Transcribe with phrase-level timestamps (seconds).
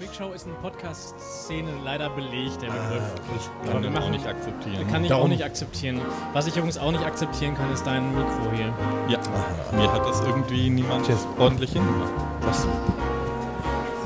[0.00, 3.02] Freakshow ist in Podcast-Szene leider belegt, der Begriff.
[3.66, 4.88] Kann Aber wir den auch nicht akzeptieren.
[4.90, 6.00] Kann ich auch Darum- nicht akzeptieren.
[6.32, 8.72] Was ich übrigens auch nicht akzeptieren kann, ist dein Mikro hier.
[9.08, 9.18] Ja,
[9.76, 11.26] mir hat das irgendwie niemand Cheers.
[11.38, 12.12] ordentlich hingemacht.
[12.46, 12.66] Was?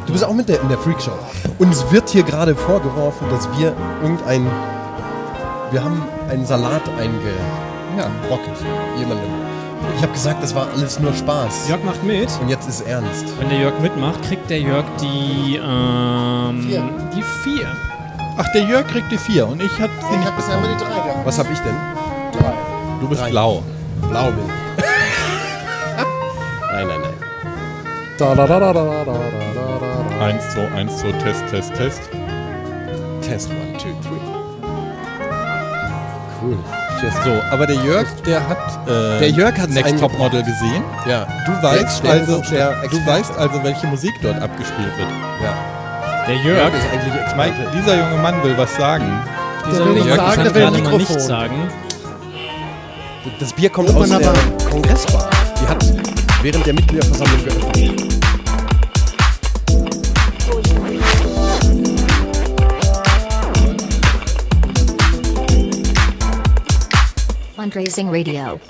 [0.07, 1.12] Du bist auch mit der, in der Freakshow.
[1.61, 3.73] Uns wird hier gerade vorgeworfen, dass wir
[4.03, 4.51] irgendein.
[5.71, 8.51] Wir haben einen Salat eingerockt.
[8.99, 9.44] Jemandem.
[9.97, 11.69] Ich habe gesagt, das war alles nur Spaß.
[11.69, 12.29] Jörg macht mit.
[12.41, 13.25] Und jetzt ist ernst.
[13.39, 16.83] Wenn der Jörg mitmacht, kriegt der Jörg die, ähm, Vier.
[17.16, 17.66] die vier.
[18.37, 20.66] Ach, der Jörg kriegt die vier und ich hab sie Ich nicht habe bisher immer
[20.69, 21.25] die drei gehabt.
[21.27, 21.77] Was habe ich denn?
[22.33, 22.52] Drei.
[23.01, 23.30] Du bist Drei.
[23.30, 23.62] blau.
[24.11, 24.49] Blaubild.
[26.73, 27.15] nein, nein, nein.
[28.19, 30.24] Da, da, da, da, da, da, da, da, da.
[30.24, 32.11] Eins, zwei, eins, zwei, Test, Test, Test.
[33.23, 34.21] Test one, two, three.
[36.41, 36.59] Cool.
[37.13, 37.25] Cheers.
[37.25, 38.59] So, aber der Jörg, der hat
[38.89, 40.83] äh, Der Jörg hat's Next ein- Top Model gesehen.
[41.07, 41.27] Ja.
[41.47, 45.09] Du Der weißt, also, der du weißt also, welche Musik dort abgespielt wird.
[45.43, 45.55] ja.
[46.27, 47.71] Der Jörg Jörg, ist eigentlich Mike, Experte.
[47.77, 49.05] dieser junge Mann will was sagen.
[49.71, 50.99] dieser will nicht Jörg sagen, der will gerade mal Mikrofon.
[50.99, 51.69] nichts sagen.
[53.41, 54.33] Das Bier kommt Und aus der
[54.71, 55.30] Kongressbar.
[55.61, 55.85] Die hat
[56.43, 58.24] während der Mitgliederversammlung geöffnet.
[67.65, 68.60] Fundraising Radio.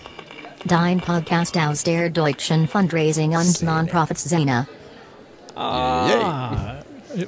[0.66, 4.68] Dein Podcast aus der deutschen Fundraising und Nonprofits-Szene.
[5.56, 6.76] Ah.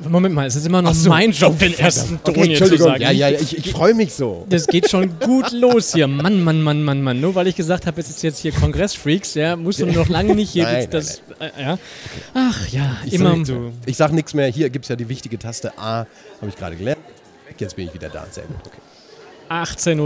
[0.08, 1.08] Moment mal, es ist immer noch so.
[1.08, 2.86] mein Job, den ersten Ton Okay, hier zu Entschuldigung.
[2.86, 3.02] sagen.
[3.02, 4.46] Ja, ja, ich, ich freue mich so.
[4.48, 6.06] Das geht schon gut los hier.
[6.06, 7.20] Mann, Mann, Mann, Mann, Mann.
[7.20, 10.36] Nur weil ich gesagt habe, es ist jetzt hier Kongressfreaks, ja, musst du noch lange
[10.36, 11.20] nicht hier Nein, das.
[11.40, 11.78] Äh, ja.
[12.32, 13.44] Ach ja, Ich immer.
[13.44, 14.46] sag, ich sag nichts mehr.
[14.46, 16.06] Hier gibt es ja die wichtige Taste A.
[16.40, 17.00] Habe ich gerade gelernt.
[17.58, 18.24] Jetzt bin ich wieder da.
[18.30, 18.56] Sehr gut.
[18.64, 18.85] Okay.
[19.50, 20.00] 18.30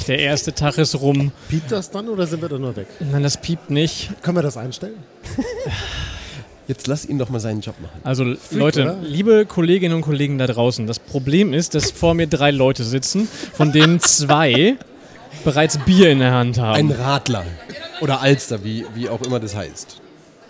[0.00, 1.32] Uhr, der erste Tag ist rum.
[1.48, 2.86] Piept das dann oder sind wir dann nur weg?
[3.00, 4.10] Nein, das piept nicht.
[4.22, 4.96] Können wir das einstellen?
[6.66, 8.00] Jetzt lass ihn doch mal seinen Job machen.
[8.04, 8.98] Also Leute, oder?
[9.02, 13.28] liebe Kolleginnen und Kollegen da draußen, das Problem ist, dass vor mir drei Leute sitzen,
[13.52, 14.76] von denen zwei
[15.44, 16.92] bereits Bier in der Hand Ein haben.
[16.92, 17.44] Radler.
[18.00, 20.00] Oder Alster, wie, wie auch immer das heißt.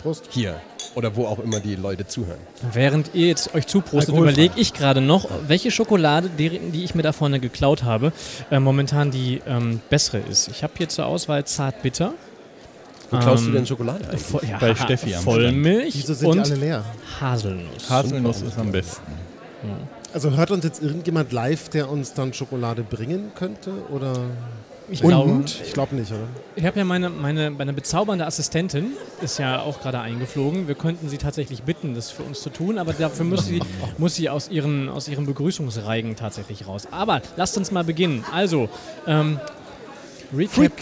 [0.04, 0.26] Prost.
[0.28, 0.60] Hier.
[0.94, 2.38] Oder wo auch immer die Leute zuhören.
[2.72, 7.12] Während ihr jetzt euch zuprostet, überlege ich gerade noch, welche Schokolade, die ich mir da
[7.12, 8.12] vorne geklaut habe,
[8.50, 10.48] äh, momentan die ähm, bessere ist.
[10.48, 12.12] Ich habe hier zur Auswahl Zartbitter.
[13.10, 14.22] Wo klaust du Ähm, denn Schokolade eigentlich?
[14.22, 16.84] Voll, ja, Bei Steffi am Vollmilch Wieso sind die alle und leer?
[17.20, 17.90] Haselnuss.
[17.90, 19.02] Haselnuss ist am besten.
[20.12, 23.72] Also hört uns jetzt irgendjemand live, der uns dann Schokolade bringen könnte?
[23.90, 24.12] Oder?
[24.90, 26.28] Ich glaube, Ich glaube nicht, oder?
[26.56, 30.68] ich habe ja meine, meine, meine bezaubernde Assistentin, ist ja auch gerade eingeflogen.
[30.68, 33.60] Wir könnten sie tatsächlich bitten, das für uns zu tun, aber dafür muss sie,
[33.98, 36.86] muss sie aus, ihren, aus ihren Begrüßungsreigen tatsächlich raus.
[36.90, 38.24] Aber lasst uns mal beginnen.
[38.32, 38.68] Also,
[39.06, 39.40] ähm,
[40.36, 40.72] Recap.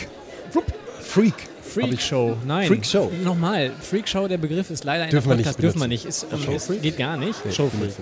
[1.00, 1.34] Freak.
[1.62, 2.69] Freak Show, nein.
[2.69, 3.10] Freak Show.
[3.24, 5.88] Nochmal, Freak Show, der Begriff ist leider in Dürfen der wir nicht Podcast, dürfen wir
[5.88, 6.04] nicht.
[6.04, 7.38] Ist, ähm, es geht gar nicht.
[7.50, 7.92] Showfreak.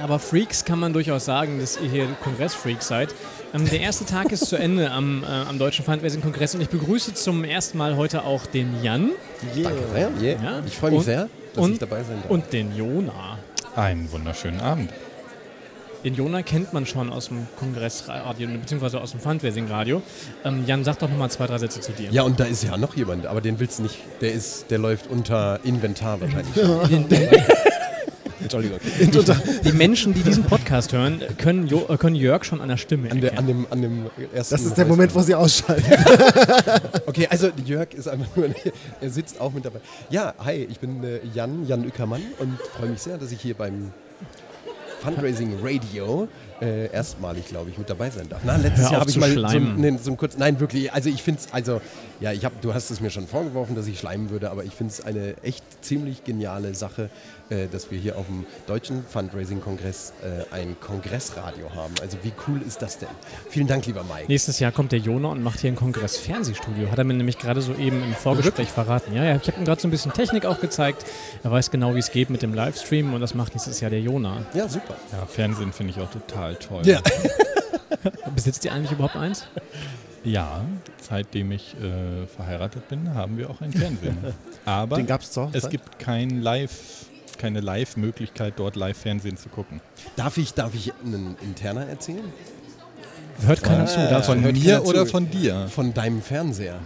[0.00, 3.14] Aber Freaks kann man durchaus sagen, dass ihr hier Kongressfreaks seid.
[3.54, 7.14] Ähm, der erste Tag ist zu Ende am, äh, am Deutschen Fundraising-Kongress und ich begrüße
[7.14, 9.10] zum ersten Mal heute auch den Jan
[9.56, 9.70] Yeah.
[9.94, 10.42] Ja, yeah.
[10.42, 10.62] Ja.
[10.66, 12.30] Ich freue mich Und- sehr, dass und- ich dabei sein darf.
[12.30, 13.38] und den Jona.
[13.76, 14.90] Einen wunderschönen Abend.
[16.04, 20.02] Den Jona kennt man schon aus dem Kongressradio, beziehungsweise aus dem Fundraising-Radio.
[20.44, 22.10] Ähm, Jan, sag doch nochmal zwei, drei Sätze zu dir.
[22.10, 23.96] ja, und da ist ja noch jemand, aber den willst du nicht.
[24.20, 26.54] Der ist, der läuft unter Inventar wahrscheinlich.
[28.54, 28.78] Entschuldigung.
[29.64, 33.10] Die Menschen, die diesen Podcast hören, können, jo äh, können Jörg schon an der Stimme
[33.10, 34.54] An, der, an, dem, an dem ersten.
[34.54, 35.84] Das ist der Moment, wo sie ausschalten.
[37.06, 38.50] Okay, also Jörg ist einfach nur,
[39.00, 39.80] er sitzt auch mit dabei.
[40.10, 43.54] Ja, hi, ich bin äh, Jan, Jan Ückermann und freue mich sehr, dass ich hier
[43.54, 43.92] beim
[45.00, 46.28] Fundraising Radio
[46.60, 48.40] äh, erstmalig, glaube ich, mit dabei sein darf.
[48.44, 49.80] Na, letztes Hör Jahr habe ich mal so, schleimen.
[49.80, 51.80] ne, so ein kurz, nein, wirklich, also ich finde es, also,
[52.20, 54.74] ja, ich hab, du hast es mir schon vorgeworfen, dass ich schleimen würde, aber ich
[54.74, 57.10] finde es eine echt ziemlich geniale Sache,
[57.50, 61.94] äh, dass wir hier auf dem Deutschen Fundraising-Kongress äh, ein Kongressradio haben.
[62.02, 63.08] Also wie cool ist das denn?
[63.48, 64.26] Vielen Dank, lieber Mike.
[64.28, 66.90] Nächstes Jahr kommt der Jona und macht hier ein Kongress-Fernsehstudio.
[66.90, 69.14] Hat er mir nämlich gerade so eben im Vorgespräch verraten.
[69.14, 71.04] Ja, ja, ich habe ihm gerade so ein bisschen Technik auch gezeigt.
[71.42, 74.00] Er weiß genau, wie es geht mit dem Livestream und das macht nächstes Jahr der
[74.00, 74.44] Jona.
[74.54, 74.96] Ja, super.
[75.12, 76.86] Ja, Fernsehen finde ich auch total toll.
[76.86, 77.00] Ja.
[78.34, 79.46] Besitzt ihr eigentlich überhaupt eins?
[80.24, 80.64] Ja,
[81.00, 84.18] seitdem ich äh, verheiratet bin, haben wir auch ein Fernsehen.
[84.64, 85.64] Aber Den gab's zur Hochzeit?
[85.64, 87.06] es gibt kein Live,
[87.38, 89.80] keine Live-Möglichkeit, dort Live-Fernsehen zu gucken.
[90.16, 92.24] Darf ich, darf ich einen Interner erzählen?
[93.46, 93.98] Hört keiner zu.
[94.00, 94.08] Ah.
[94.10, 95.12] Darfst Von hört mir oder zu.
[95.12, 95.68] von dir?
[95.68, 96.80] Von deinem Fernseher.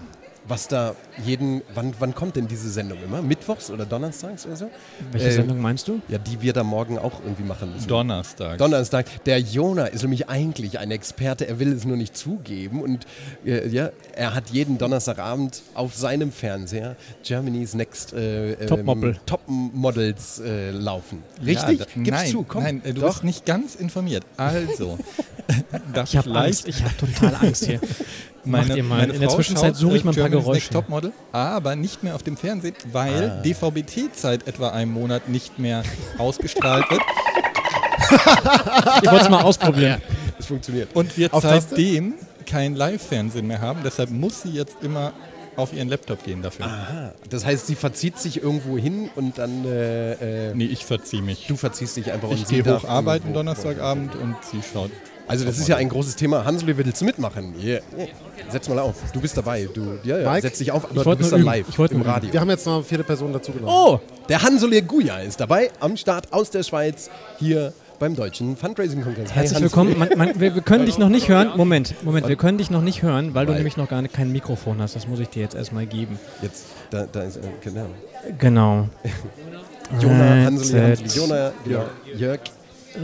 [0.47, 0.95] Was da
[1.25, 3.23] jeden, wann, wann kommt denn diese Sendung immer?
[3.23, 4.71] Mittwochs oder Donnerstags oder so?
[5.13, 6.01] Welche Äh, Sendung meinst du?
[6.09, 7.87] Ja, die wir da morgen auch irgendwie machen müssen.
[7.89, 8.59] Donnerstag.
[8.59, 9.07] Donnerstag.
[9.25, 12.83] Der Jona ist nämlich eigentlich ein Experte, er will es nur nicht zugeben.
[12.83, 13.07] Und
[13.45, 19.17] äh, ja, er hat jeden Donnerstagabend auf seinem Fernseher Germany's Next äh, ähm, Topmodel.
[19.27, 21.23] Topmodels äh, laufen.
[21.45, 21.81] Richtig?
[21.81, 22.63] Ja, da, Gib's nein, zu, komm.
[22.65, 23.09] Nein, äh, du Doch.
[23.09, 24.25] bist nicht ganz informiert.
[24.37, 24.99] Also,
[26.05, 27.81] Ich habe Angst, ich habe total Angst hier.
[28.45, 29.09] Macht ihr mal.
[29.11, 30.61] In der Frau Zwischenzeit suche ich äh, mal ein paar Germany's Geräusche.
[30.61, 33.43] Next Topmodel, aber nicht mehr auf dem Fernsehen, weil Ah.
[33.43, 35.83] DVB-T seit etwa einem Monat nicht mehr
[36.19, 37.01] ausgestrahlt wird
[39.03, 40.01] Ich wollte es mal ausprobieren.
[40.39, 40.89] Es funktioniert.
[40.95, 41.69] und wir Auf Taste?
[41.77, 42.15] seitdem
[42.47, 43.81] kein Live-Fernsehen mehr haben.
[43.85, 45.13] Deshalb muss sie jetzt immer
[45.55, 46.67] auf ihren Laptop gehen dafür.
[46.67, 47.13] Aha.
[47.31, 51.47] Das heißt, sie verzieht sich irgendwo hin und dann äh, äh, Nee, ich verziehe mich.
[51.47, 54.91] du verziehst dich einfach und ich sie gehe hoch arbeiten Donnerstagabend und sie schaut.
[55.29, 56.45] Also das ist ja ein großes Thema.
[56.45, 57.55] Hansel, willst du mitmachen?
[57.63, 57.81] Yeah.
[58.51, 58.97] Setz mal auf.
[59.13, 59.69] Du bist dabei.
[59.73, 60.31] Du, ja, ja.
[60.31, 60.43] Mike?
[60.43, 62.11] Setz dich auf, aber Ich du wollte bist dann live Ich wollte im üben.
[62.11, 62.33] Radio.
[62.33, 63.73] Wir haben jetzt noch eine vierte Person dazu genommen.
[63.75, 67.09] Oh, Der Hanselier Guya ist dabei am Start aus der Schweiz
[67.39, 69.33] hier beim Deutschen Fundraising-Kongress.
[69.33, 69.63] Herzlich Hansel.
[69.63, 69.97] willkommen.
[69.99, 71.53] Man, man, wir, wir können dich noch nicht hören.
[71.57, 74.33] Moment, Moment, wir können dich noch nicht hören, weil du nämlich noch gar nicht, kein
[74.33, 74.97] Mikrofon hast.
[74.97, 76.19] Das muss ich dir jetzt erstmal geben.
[76.43, 77.87] Jetzt, da, da ist, äh, genau.
[78.39, 78.89] Genau.
[80.01, 80.89] Jona, Hanselier.
[80.89, 81.85] Hanselier, Jona, genau.
[82.17, 82.41] Jörg.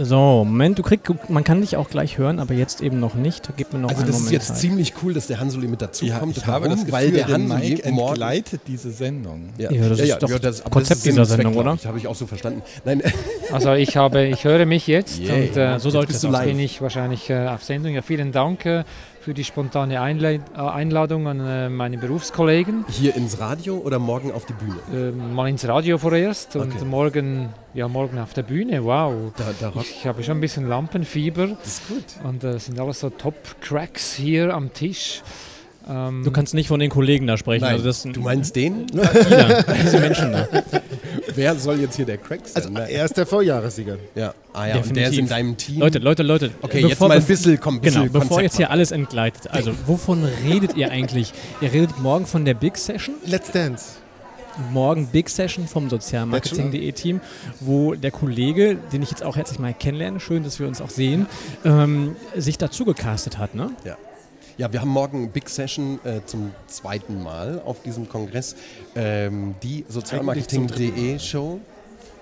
[0.02, 3.49] So, Moment, du kriegst, man kann dich auch gleich hören, aber jetzt eben noch nicht.
[3.56, 4.56] Gib mir noch Also einen das ist Moment jetzt Zeit.
[4.58, 6.37] ziemlich cool, dass der Hanselier mit dazu Ja, kommt.
[6.37, 9.49] ich habe das Gefühl, weil der Hanselier Mike entgleitet diese Sendung.
[9.56, 11.75] Ja, das ist doch das, Konzept das dieser Zweck, Sendung, glaub oder?
[11.75, 12.62] Ich, habe ich auch so verstanden.
[12.85, 13.02] Nein,
[13.52, 15.35] Also ich habe, ich höre mich jetzt Yeah.
[15.35, 17.94] und äh, So sollte es bin ich wahrscheinlich äh, auf Sendung.
[17.94, 18.85] Ja, vielen Dank äh,
[19.20, 22.84] für die spontane Einle äh, Einladung an äh, meine Berufskollegen.
[22.88, 25.10] hier ins Radio oder morgen auf die Bühne?
[25.10, 26.84] Äh, mal ins Radio vorerst und Okay.
[26.84, 28.84] morgen, ja, morgen auf der Bühne.
[28.84, 29.32] Wow.
[29.36, 32.04] Da, da Ich habe schon ein bisschen Lampenfieber das ist gut.
[32.24, 35.22] und äh, es sind alles so Top-Cracks hier am Tisch.
[35.88, 37.62] Ähm, Du kannst nicht von den Kollegen da sprechen.
[37.64, 38.86] Nein, also das du meinst den?
[38.86, 40.48] Diese Menschen da.
[41.38, 42.76] Wer soll jetzt hier der Crack sein?
[42.76, 43.96] Also er ist der Vorjahressieger.
[44.17, 44.35] ja.
[44.52, 45.19] Ah ja, und der ist Definitiv.
[45.20, 45.79] in deinem Team.
[45.79, 46.50] Leute, Leute, Leute.
[46.62, 49.49] Okay, bevor, jetzt mal ein bisschen, komm, bisschen Genau, bevor Konzept jetzt hier alles entgleitet.
[49.52, 51.32] Also, wovon redet ihr eigentlich?
[51.61, 53.99] Ihr redet morgen von der Big Session, Let's Dance.
[54.73, 57.20] morgen Big Session vom sozialmarketing.de Team,
[57.61, 60.90] wo der Kollege, den ich jetzt auch herzlich mal kennenlerne, schön, dass wir uns auch
[60.90, 61.26] sehen,
[61.64, 63.70] ähm, sich dazu gecastet hat, ne?
[63.85, 63.96] Ja,
[64.58, 68.56] wir haben morgen Big Session äh, zum zweiten Mal auf diesem Kongress.
[68.96, 71.60] Ähm, die Sozialmarketing.de Show.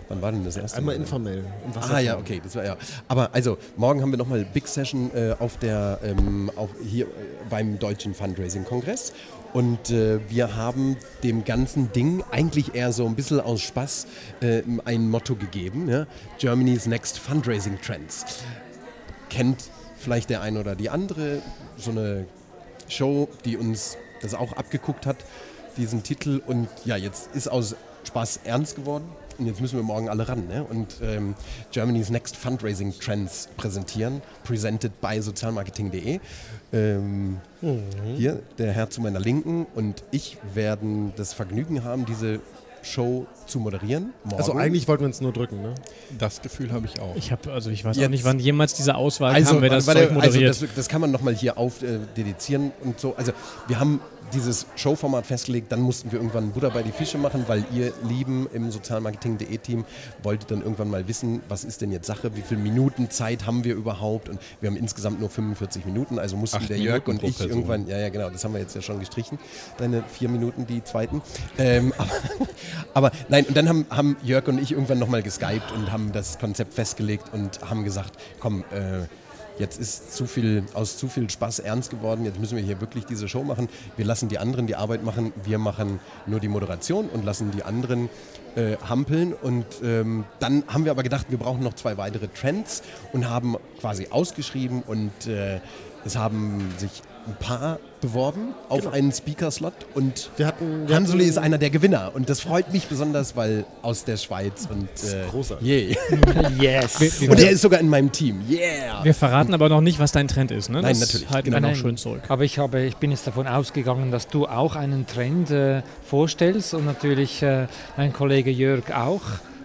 [0.08, 1.00] Wann war denn das erste Einmal Mal?
[1.00, 1.44] informell.
[1.90, 2.76] Ah ja, okay, das war ja.
[3.08, 7.08] Aber also morgen haben wir nochmal Big Session äh, auf der ähm, auf, hier äh,
[7.48, 9.12] beim Deutschen Fundraising Kongress
[9.52, 14.06] und äh, wir haben dem ganzen Ding eigentlich eher so ein bisschen aus Spaß
[14.42, 16.06] äh, ein Motto gegeben: ja?
[16.38, 18.44] Germany's Next Fundraising Trends.
[19.28, 19.70] Kennt
[20.06, 21.42] vielleicht der eine oder die andere
[21.76, 22.26] so eine
[22.88, 25.16] Show, die uns das auch abgeguckt hat,
[25.76, 26.40] diesen Titel.
[26.46, 27.74] Und ja, jetzt ist aus
[28.04, 29.04] Spaß ernst geworden.
[29.36, 30.62] Und jetzt müssen wir morgen alle ran ne?
[30.62, 31.34] und ähm,
[31.72, 36.20] Germany's Next Fundraising Trends präsentieren, presented by sozialmarketing.de.
[36.72, 37.40] Ähm,
[38.16, 42.40] Hier, der Herr zu meiner Linken und ich werden das Vergnügen haben, diese
[42.82, 44.12] Show zu moderieren.
[44.24, 44.36] Morgen.
[44.36, 45.74] Also eigentlich wollten wir uns nur drücken, ne?
[46.18, 47.16] Das Gefühl habe ich auch.
[47.16, 49.70] Ich habe, also ich weiß Jetzt- auch nicht, wann jemals diese Auswahl also, kam, wer
[49.70, 50.48] das Zeug moderiert.
[50.48, 53.14] Also das, das kann man nochmal hier auf äh, dedizieren und so.
[53.16, 53.32] Also
[53.66, 54.00] wir haben
[54.32, 58.48] dieses Showformat festgelegt, dann mussten wir irgendwann Butter bei die Fische machen, weil ihr Lieben
[58.52, 59.84] im Sozialmarketing.de Team
[60.22, 63.64] wolltet dann irgendwann mal wissen, was ist denn jetzt Sache, wie viele Minuten Zeit haben
[63.64, 67.22] wir überhaupt und wir haben insgesamt nur 45 Minuten, also mussten Acht der Jörg und
[67.22, 67.48] ich Person.
[67.48, 69.38] irgendwann, ja ja genau, das haben wir jetzt ja schon gestrichen,
[69.78, 71.22] deine vier Minuten, die zweiten.
[71.58, 72.10] Ähm, aber,
[72.94, 76.38] aber nein, und dann haben, haben Jörg und ich irgendwann nochmal geskypt und haben das
[76.38, 79.06] Konzept festgelegt und haben gesagt, komm, äh,
[79.58, 83.04] jetzt ist zu viel, aus zu viel Spaß ernst geworden, jetzt müssen wir hier wirklich
[83.04, 83.68] diese Show machen.
[83.96, 87.62] Wir lassen die anderen die Arbeit machen, wir machen nur die Moderation und lassen die
[87.62, 88.08] anderen
[88.54, 89.32] äh, hampeln.
[89.32, 92.82] Und ähm, dann haben wir aber gedacht, wir brauchen noch zwei weitere Trends
[93.12, 95.60] und haben quasi ausgeschrieben und äh,
[96.04, 101.30] es haben sich ein paar beworben auf einen Speaker-Slot und Wir hatten, wir Hansuli hatten
[101.30, 105.28] ist einer der Gewinner und das freut mich besonders, weil aus der Schweiz und äh,
[105.30, 105.66] großartig.
[105.66, 105.96] yeah.
[106.82, 107.20] Yes.
[107.20, 108.42] Wir- Und er ist sogar in meinem Team.
[108.48, 109.02] Yeah!
[109.02, 110.82] Wir verraten aber noch nicht, was dein Trend ist, ne?
[110.82, 111.30] Nein, das natürlich.
[111.30, 111.66] halten Genau.
[111.68, 112.22] wir noch schön zurück.
[112.28, 116.74] Aber ich, habe, ich bin jetzt davon ausgegangen, dass du auch einen Trend äh, vorstellst
[116.74, 117.66] und natürlich äh,
[117.96, 119.22] mein Kollege Jörg auch.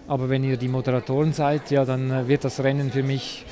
[0.08, 3.46] Aber wenn ihr die Moderatoren seid, ja, dann äh, wird das Rennen für mich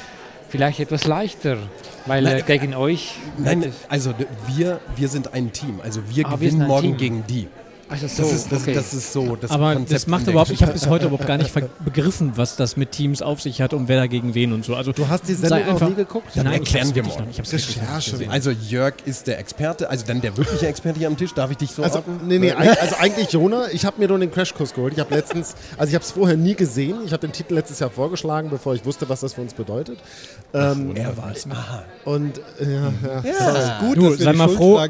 [0.49, 1.57] vielleicht etwas leichter,
[2.05, 3.15] weil äh, Nein, gegen euch.
[3.37, 4.13] Nein, hätte- also
[4.47, 5.79] wir, wir sind ein Team.
[5.83, 6.97] Also wir Ah, wir gewinnen ein morgen Team.
[6.97, 7.47] gegen die.
[7.89, 8.73] Also so, Das ist, das, okay.
[8.73, 11.37] das ist so das Aber Konzept das macht überhaupt, ich habe bis heute überhaupt gar
[11.37, 11.51] nicht
[11.83, 14.75] begriffen, was das mit Teams auf sich hat und wer da gegen wen und so.
[14.75, 16.35] Also Du hast die sei Sendung noch einfach- nie geguckt?
[16.35, 17.23] Nein, erklären wir morgen.
[17.23, 17.29] noch.
[17.31, 18.11] Ich hab's noch Recherche.
[18.11, 18.29] gesehen.
[18.31, 21.33] Also Jörg ist der Experte, also dann der wirkliche Experte hier am Tisch.
[21.33, 24.31] Darf ich dich so Also, nee, nee, also eigentlich Jona, ich habe mir nur den
[24.31, 24.93] Crashkurs geholt.
[24.93, 26.97] Ich habe letztens, also ich habe es vorher nie gesehen.
[27.05, 29.97] Ich habe den Titel letztes Jahr vorgeschlagen, bevor ich wusste, was das für uns bedeutet.
[30.53, 31.47] Ähm, er war es.
[32.05, 32.93] Und äh, ja,
[33.23, 33.23] ja.
[33.23, 33.79] Ja.
[33.79, 34.87] Gut, Du, dass wir sei die mal froh- Ja,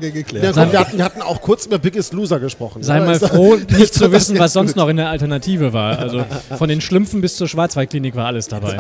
[0.52, 2.84] komm, wir, hatten, wir hatten auch kurz über Biggest Loser gesprochen.
[2.90, 6.00] Sei ja, mal froh, nicht zu wissen, was sonst noch in der Alternative war.
[6.00, 6.26] Also
[6.58, 8.78] von den Schlümpfen bis zur Schwarzwaldklinik war alles dabei.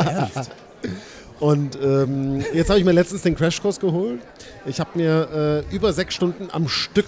[1.39, 4.19] Und ähm, jetzt habe ich mir letztens den Crashkurs geholt.
[4.65, 7.05] Ich habe mir äh, über sechs Stunden am Stück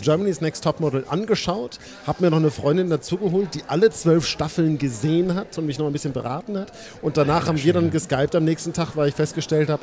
[0.00, 5.34] Germany's Next Topmodel angeschaut, habe mir noch eine Freundin dazugeholt, die alle zwölf Staffeln gesehen
[5.34, 6.72] hat und mich noch ein bisschen beraten hat.
[7.02, 9.82] Und danach haben wir dann geskypt am nächsten Tag, weil ich festgestellt habe,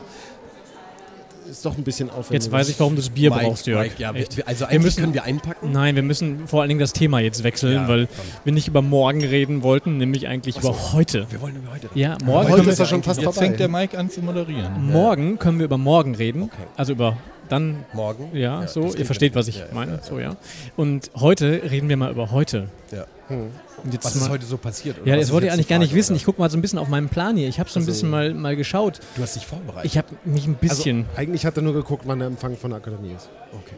[1.57, 2.43] ist doch ein bisschen aufwendig.
[2.43, 3.83] Jetzt weiß ich, warum du das Bier Mike, brauchst, Jörg.
[3.83, 5.71] Mike, ja, also Wir eigentlich müssen- können wir einpacken.
[5.71, 8.25] Nein, wir müssen vor allen Dingen das Thema jetzt wechseln, Ja, weil komm.
[8.43, 11.27] wir nicht über morgen reden wollten, nämlich eigentlich über heute.
[11.29, 11.99] Wir wollen über heute reden.
[11.99, 13.47] Ja, morgen, Heute können ist wir, er schon fast Jetzt vorbei.
[13.47, 14.91] fängt der Mike an zu moderieren.
[14.91, 16.43] morgen können wir über morgen reden.
[16.43, 16.63] Okay.
[16.75, 17.17] Also über
[17.53, 18.35] dann, Morgen.
[18.35, 19.91] ja, so, das ihr versteht, was ich Ja, ja, meine.
[19.93, 20.35] ja, So, ja.
[20.75, 22.67] Und heute reden wir mal über heute.
[22.91, 23.05] Ja.
[23.29, 24.99] Und jetzt Was ist mal, heute so passiert?
[25.01, 26.11] oder ja, das wollte ich eigentlich gar nicht wissen.
[26.13, 26.17] oder?
[26.17, 27.47] Ich gucke mal so ein bisschen auf meinen Plan hier.
[27.47, 28.99] Ich habe so ein Also- bisschen mal, mal geschaut.
[29.15, 29.85] Du hast dich vorbereitet.
[29.85, 31.05] Ich habe mich ein bisschen.
[31.09, 33.29] Also, eigentlich hat er nur geguckt, wann der Empfang von der Akademie ist.
[33.53, 33.75] okay.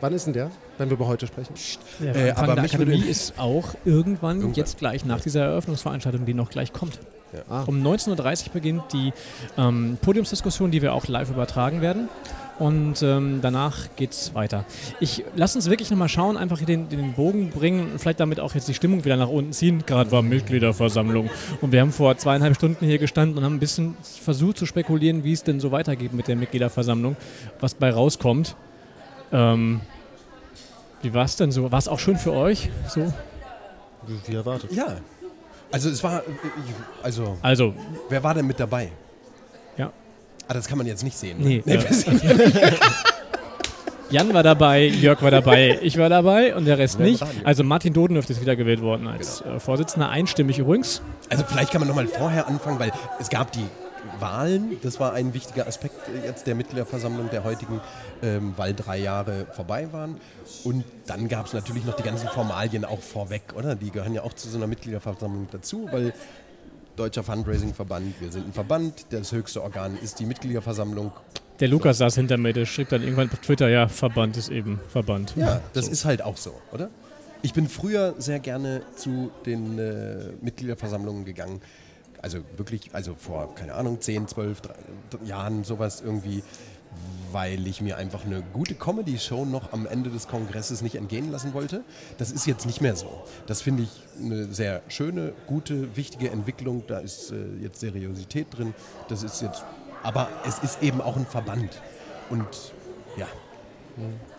[0.00, 1.54] Wann ist denn der, wenn wir über heute sprechen?
[2.00, 4.54] Der Äh, aber der Akademie ist auch irgendwann, Irgendwann.
[4.54, 6.98] jetzt gleich nach dieser Eröffnungsveranstaltung, die noch gleich kommt.
[7.48, 7.62] Ah.
[7.66, 9.12] Um 19.30 Uhr beginnt die
[9.56, 12.08] ähm, Podiumsdiskussion, die wir auch live übertragen werden.
[12.58, 14.64] Und ähm, danach geht's weiter.
[15.00, 18.38] Ich lass uns wirklich nochmal schauen, einfach hier den, den Bogen bringen und vielleicht damit
[18.38, 19.84] auch jetzt die Stimmung wieder nach unten ziehen.
[19.86, 21.30] Gerade war Mitgliederversammlung
[21.60, 25.24] und wir haben vor zweieinhalb Stunden hier gestanden und haben ein bisschen versucht zu spekulieren,
[25.24, 27.16] wie es denn so weitergeht mit der Mitgliederversammlung,
[27.58, 28.54] was bei rauskommt.
[29.32, 29.80] Ähm,
[31.02, 31.72] wie war es denn so?
[31.72, 32.70] War es auch schön für euch?
[32.88, 33.12] So?
[34.26, 34.72] Wie erwartet.
[34.72, 34.98] Ja.
[35.72, 36.22] Also es war, äh,
[37.02, 37.74] also Also,
[38.08, 38.92] wer war denn mit dabei?
[40.44, 40.50] Ja.
[40.50, 41.38] Ah, das kann man jetzt nicht sehen.
[41.38, 41.46] ne?
[41.46, 42.20] Nee, nee sehen
[44.10, 47.24] Jan war dabei, Jörg war dabei, ich war dabei und der Rest Ja, nicht.
[47.42, 51.02] Also Martin Dodenöft ist wieder gewählt worden als äh, Vorsitzender, einstimmig übrigens.
[51.30, 53.64] Also vielleicht kann man nochmal vorher anfangen, weil es gab die
[54.20, 57.80] Wahlen, das war ein wichtiger Aspekt äh, jetzt der Mitgliederversammlung der heutigen,
[58.22, 60.20] ähm, weil drei Jahre vorbei waren.
[60.62, 63.74] Und dann gab es natürlich noch die ganzen Formalien auch vorweg, oder?
[63.74, 66.12] Die gehören ja auch zu so einer Mitgliederversammlung dazu, weil
[66.96, 71.12] Deutscher Fundraising-Verband, wir sind ein Verband, das höchste Organ ist die Mitgliederversammlung.
[71.60, 74.80] Der Lukas saß hinter mir, der schrieb dann irgendwann auf Twitter, ja, Verband ist eben
[74.88, 75.34] Verband.
[75.36, 76.90] Ja, das ist halt auch so, oder?
[77.42, 81.60] Ich bin früher sehr gerne zu den äh, Mitgliederversammlungen gegangen.
[82.22, 84.74] Also wirklich, also vor, keine Ahnung, 10, 12 drei-
[85.12, 86.42] d- Jahren sowas irgendwie,
[87.32, 91.52] weil ich mir einfach eine gute Comedy-Show noch am Ende des Kongresses nicht entgehen lassen
[91.52, 91.82] wollte.
[92.16, 93.24] Das ist jetzt nicht mehr so.
[93.46, 93.90] Das finde ich
[94.24, 96.84] eine sehr schöne, gute, wichtige Entwicklung.
[96.86, 98.72] Da ist äh, jetzt Seriosität drin.
[99.08, 99.64] Das ist jetzt,
[100.04, 101.82] aber es ist eben auch ein Verband.
[102.30, 102.46] Und
[103.16, 103.26] ja,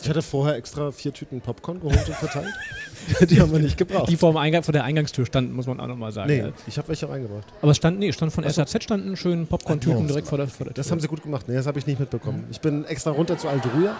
[0.01, 2.53] Ich hatte vorher extra vier Tüten Popcorn geholt und verteilt.
[3.29, 4.09] Die haben wir nicht gebraucht.
[4.09, 6.27] Die vor, dem Eingang, vor der Eingangstür standen, muss man auch nochmal sagen.
[6.29, 6.49] nee, Ja.
[6.67, 7.45] ich habe welche reingebracht.
[7.61, 10.47] Aber es stand, nee, es stand von SAZ standen schön Popcorn-Tüten Ach, direkt vor der,
[10.47, 10.91] vor der Das Tür.
[10.93, 11.47] haben sie gut gemacht.
[11.47, 12.45] Nee, das habe ich nicht mitbekommen.
[12.51, 13.95] Ich bin extra runter zu Altruja.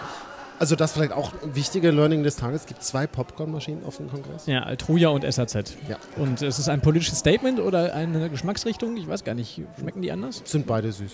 [0.58, 2.62] Also das vielleicht auch ein wichtiger Learning des Tages.
[2.62, 4.46] Es gibt zwei Popcornmaschinen auf dem Kongress.
[4.46, 5.76] Ja, Altruja und SAZ.
[5.88, 5.98] Ja.
[6.16, 8.96] Und es ist ein politisches Statement oder eine Geschmacksrichtung?
[8.96, 9.60] Ich weiß gar nicht.
[9.78, 10.40] Schmecken die anders?
[10.46, 11.12] Sind beide süß.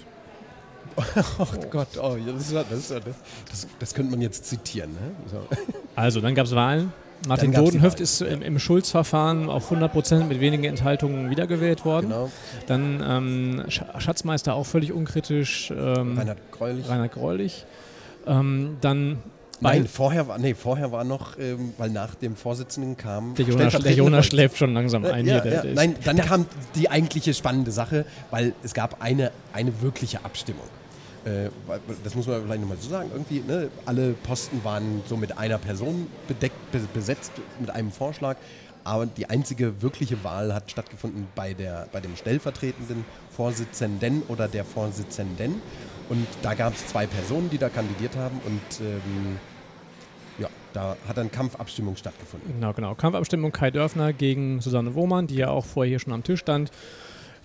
[1.38, 4.92] Oh Gott, oh, das, das, das, das könnte man jetzt zitieren.
[4.92, 5.10] Ne?
[5.30, 5.56] So.
[5.96, 6.92] Also, dann gab es Wahlen.
[7.26, 12.08] Martin Wahlen, ist im, im Schulz-Verfahren auf 100% mit wenigen Enthaltungen wiedergewählt worden.
[12.08, 12.30] Genau.
[12.66, 15.70] Dann ähm, Sch Schatzmeister auch völlig unkritisch.
[15.70, 16.88] Ähm, Reinhard Greulich.
[16.88, 17.66] Reinhard Greulich.
[18.26, 19.18] Ähm, dann
[19.62, 23.36] Nein, vorher war, nee, vorher war noch, ähm, weil nach dem Vorsitzenden kam.
[23.36, 25.24] der Jonas, der Jonas schläft schon langsam ein.
[25.24, 29.80] Ja, hier, ja, nein, dann kam die eigentliche spannende Sache, weil es gab eine, eine
[29.80, 30.66] wirkliche Abstimmung.
[31.24, 31.50] Äh,
[32.02, 33.10] das muss man vielleicht nochmal so sagen.
[33.12, 38.36] Irgendwie, ne, alle Posten waren so mit einer Person bedeckt, be besetzt, mit einem Vorschlag.
[38.84, 44.64] Aber die einzige wirkliche Wahl hat stattgefunden bei, der, bei dem stellvertretenden Vorsitzenden oder der
[44.64, 45.62] Vorsitzenden.
[46.08, 48.40] Und da gab es zwei Personen, die da kandidiert haben.
[48.44, 49.38] Und ähm,
[50.38, 52.52] ja, da hat dann Kampfabstimmung stattgefunden.
[52.54, 52.94] Genau, genau.
[52.96, 56.72] Kampfabstimmung Kai Dörfner gegen Susanne Wohmann, die ja auch vorher hier schon am Tisch stand.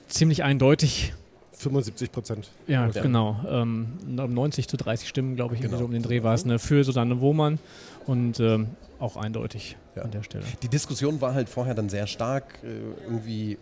[0.07, 1.13] Ziemlich eindeutig.
[1.57, 2.51] 75 Prozent.
[2.67, 3.01] Ja, Ja.
[3.01, 3.35] genau.
[3.49, 5.77] Ähm, um 90 zu 30 Stimmen, glaube ich, Genau.
[5.77, 7.59] so um den Dreh war es, ne, für Susanne Wohmann.
[8.05, 8.67] Und ähm,
[8.99, 10.03] auch eindeutig Ja.
[10.03, 10.43] an der Stelle.
[10.61, 12.67] Die Diskussion war halt vorher dann sehr stark, äh,
[13.05, 13.57] irgendwie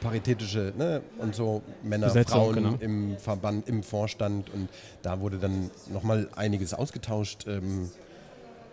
[0.00, 1.02] paritätische ne?
[1.18, 2.74] und so Männer, Besetzung, Frauen genau.
[2.80, 4.68] im Verband, im Vorstand und
[5.02, 7.46] da wurde dann nochmal einiges ausgetauscht.
[7.46, 7.88] Ähm,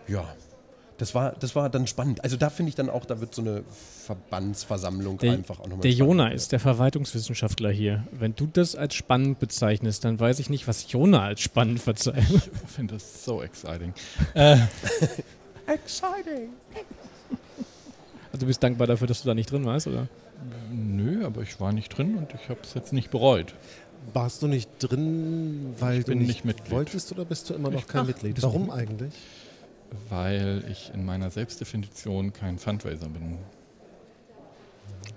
[0.08, 0.26] ja,
[1.02, 2.24] das war, das war dann spannend.
[2.24, 3.64] Also da finde ich dann auch, da wird so eine
[4.06, 6.10] Verbandsversammlung Der, einfach auch nochmal der spannend.
[6.10, 8.04] Jona ist der Verwaltungswissenschaftler hier.
[8.12, 12.50] Wenn du das als spannend bezeichnest, dann weiß ich nicht, was Jona als spannend verzeichnet.
[12.66, 13.94] Ich finde das so exciting.
[14.36, 14.58] Äh,
[15.68, 16.50] Exciting.
[18.32, 20.08] Also du bist dankbar dafür, dass du da nicht drin warst, oder?
[20.74, 23.54] nö, aber ich war nicht drin und ich habe es jetzt nicht bereut.
[24.14, 26.72] Warst du nicht drin, weil Ich du bin nicht, nicht Mitglied.
[26.72, 28.42] wolltest oder bist du immer noch Ich- kein Mitglied?
[28.42, 29.14] Warum eigentlich?
[30.10, 33.38] Weil ich in meiner Selbstdefinition kein Fundraiser bin.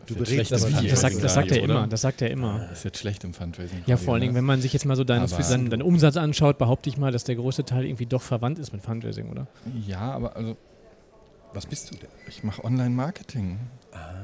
[0.06, 1.86] Du berätst Das, das, sagt, das sagt er immer.
[1.86, 2.60] Das sagt er immer.
[2.68, 3.82] Das ist jetzt schlecht im Fundraising.
[3.86, 6.58] Ja, vor allen Dingen, wenn man sich jetzt mal so deinen, deinen, deinen Umsatz anschaut,
[6.58, 9.46] behaupte ich mal, dass der größte Teil irgendwie doch verwandt ist mit Fundraising, oder?
[9.86, 10.56] Ja, aber also
[11.52, 12.08] Was bist du denn?
[12.28, 13.58] ich mache Online-Marketing.
[13.92, 14.14] Ah.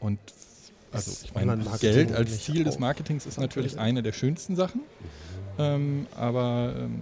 [0.00, 0.18] Und
[0.92, 4.80] also ich meine, Geld als Ziel des Marketings ist natürlich eine der schönsten Sachen.
[5.60, 6.98] Ähm, aber ähm,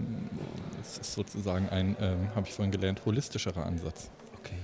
[0.82, 4.10] es ist sozusagen ein, ähm, habe ich vorhin gelernt, holistischerer Ansatz.
[4.40, 4.54] Okay.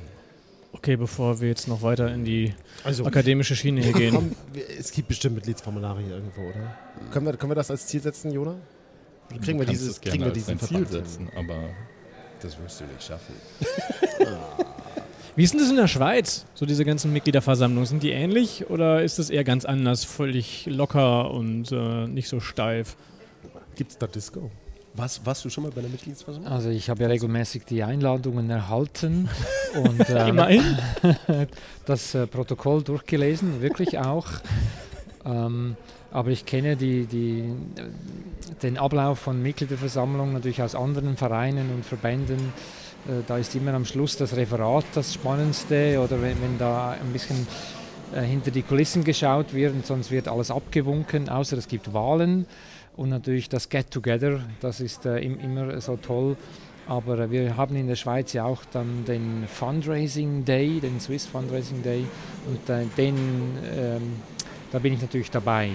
[0.72, 4.34] Okay, bevor wir jetzt noch weiter in die Also, akademische Schiene hier gehen.
[4.78, 6.76] es gibt bestimmt Mitgliedsformulare hier irgendwo, oder?
[7.12, 8.56] Können wir, können wir das als Ziel setzen, Jona?
[9.30, 11.70] Oder Kriegen wir dieses, kriegen wir als diesen Ziel setzen, aber
[12.40, 13.34] Das wirst du nicht schaffen.
[15.36, 17.86] Wie ist denn das in der Schweiz, so diese ganzen Mitgliederversammlungen?
[17.86, 22.38] Sind die ähnlich oder ist das eher ganz anders, völlig locker und äh, nicht so
[22.38, 22.96] steif?
[23.74, 24.50] Gibt es da Disco?
[24.96, 26.52] Was, warst du schon mal bei einer Mitgliedsversammlung?
[26.52, 29.28] Also ich habe ja regelmäßig die Einladungen erhalten
[29.74, 30.36] und ähm,
[31.84, 34.28] das äh, Protokoll durchgelesen, wirklich auch.
[35.24, 35.76] Ähm,
[36.12, 37.44] aber ich kenne die, die,
[38.62, 42.52] den Ablauf von Mitgliederversammlungen natürlich aus anderen Vereinen und Verbänden.
[43.08, 47.12] Äh, da ist immer am Schluss das Referat das Spannendste oder wenn, wenn da ein
[47.12, 47.48] bisschen
[48.14, 52.46] äh, hinter die Kulissen geschaut wird und sonst wird alles abgewunken, außer es gibt Wahlen
[52.96, 56.36] und natürlich das Get-Together, das ist äh, im, immer so toll.
[56.86, 61.26] Aber äh, wir haben in der Schweiz ja auch dann den Fundraising Day, den Swiss
[61.26, 62.04] Fundraising Day
[62.46, 63.16] und äh, den,
[63.76, 64.02] ähm,
[64.70, 65.70] da bin ich natürlich dabei.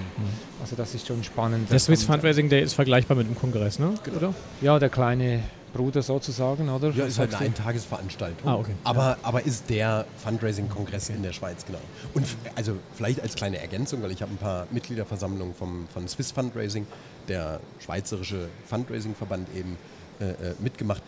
[0.62, 1.72] Also das ist schon spannend.
[1.72, 3.94] Der Swiss Und, Fundraising Day ist vergleichbar mit dem Kongress, ne?
[4.16, 4.34] Oder?
[4.62, 6.92] Ja, der kleine Bruder sozusagen, oder?
[6.92, 7.46] Ja, ist halt eine?
[7.46, 8.48] Eintagesveranstaltung.
[8.48, 8.74] Ah, okay.
[8.84, 11.80] Aber, aber ist der Fundraising-Kongress in der Schweiz, genau.
[12.14, 16.32] Und also vielleicht als kleine Ergänzung, weil ich habe ein paar Mitgliederversammlungen vom, von Swiss
[16.32, 16.88] Fundraising,
[17.28, 19.78] der schweizerische Fundraising-Verband eben
[20.20, 21.02] äh, äh, mitgemacht.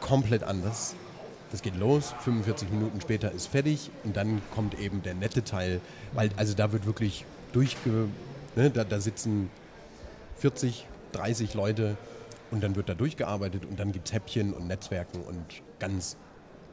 [0.00, 0.94] Komplett anders.
[1.50, 5.80] Das geht los, 45 Minuten später ist fertig und dann kommt eben der nette Teil,
[6.12, 8.08] weil also da wird wirklich durchge...
[8.56, 9.48] Ne, da, da sitzen
[10.38, 11.96] 40, 30 Leute
[12.50, 15.44] und dann wird da durchgearbeitet und dann gibt es Häppchen und Netzwerken und
[15.78, 16.16] ganz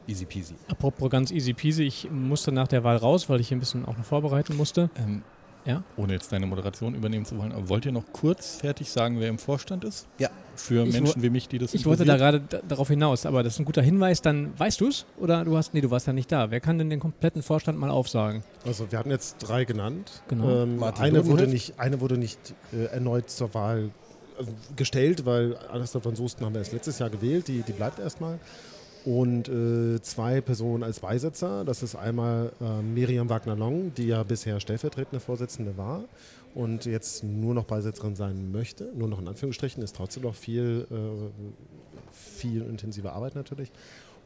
[0.06, 0.54] easy peasy.
[0.68, 3.84] Apropos ganz easy peasy, ich musste nach der Wahl raus, weil ich hier ein bisschen
[3.84, 4.90] auch noch vorbereiten musste.
[4.96, 5.22] ähm,
[5.66, 5.82] Ja?
[5.98, 9.28] ohne jetzt deine Moderation übernehmen zu wollen, aber wollt ihr noch kurz fertig sagen, wer
[9.28, 10.08] im Vorstand ist?
[10.18, 10.30] Ja.
[10.56, 13.42] Für Ich Menschen wie mich, die das Ich wollte da gerade da- darauf hinaus, aber
[13.42, 15.04] das ist ein guter Hinweis, dann weißt du es?
[15.18, 16.50] Oder du hast, nee, du warst ja nicht da.
[16.50, 18.42] Wer kann denn den kompletten Vorstand mal aufsagen?
[18.64, 20.22] Also wir hatten jetzt drei genannt.
[20.28, 20.62] Genau.
[20.62, 23.90] Ähm, eine, wurde nicht, eine wurde nicht äh, erneut zur Wahl
[24.76, 28.38] gestellt, weil Alistair von Soesten haben wir erst letztes Jahr gewählt, die, die bleibt erstmal.
[29.04, 31.64] Und äh, zwei Personen als Beisitzer.
[31.64, 36.04] Das ist einmal äh, Miriam Wagner-Long, die ja bisher stellvertretende Vorsitzende war
[36.54, 38.90] und jetzt nur noch Beisitzerin sein möchte.
[38.96, 43.70] Nur noch in Anführungsstrichen, ist trotzdem noch viel, äh, viel intensive Arbeit natürlich.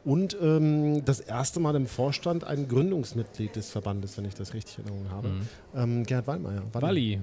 [0.04, 4.78] Und ähm, das erste Mal im Vorstand ein Gründungsmitglied des Verbandes, wenn ich das richtig
[4.78, 5.30] in Erinnerung habe.
[5.76, 6.62] Ähm, Gerhard Wallmeier.
[6.72, 7.20] Wally.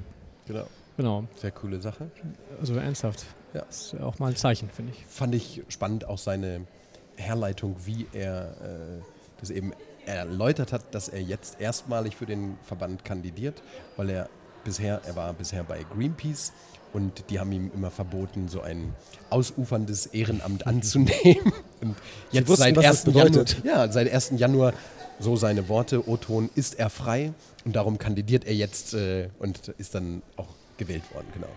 [0.48, 0.66] Genau.
[1.00, 1.24] Genau.
[1.38, 2.12] Sehr coole Sache.
[2.60, 3.26] Also ernsthaft.
[3.54, 3.62] Ja.
[3.62, 5.06] Das ist auch mal ein Zeichen, finde ich.
[5.06, 6.68] Fand ich spannend auch seine
[7.16, 9.02] Herleitung, wie er äh,
[9.40, 9.72] das eben
[10.06, 13.64] erläutert hat, dass er jetzt erstmalig für den Verband kandidiert,
[13.96, 14.30] weil er
[14.66, 16.52] bisher, er war bisher bei Greenpeace
[16.92, 18.94] und die haben ihm immer verboten, so ein
[19.30, 21.54] ausuferndes Ehrenamt anzunehmen.
[21.80, 21.96] Und
[22.34, 23.16] jetzt wussten, seit was das 1.
[23.16, 24.34] Januar, ja, seit 1.
[24.36, 24.74] Januar,
[25.18, 27.32] so seine Worte, O-Ton, ist er frei
[27.64, 31.50] und darum kandidiert er jetzt äh, und ist dann auch gewählt worden, genau.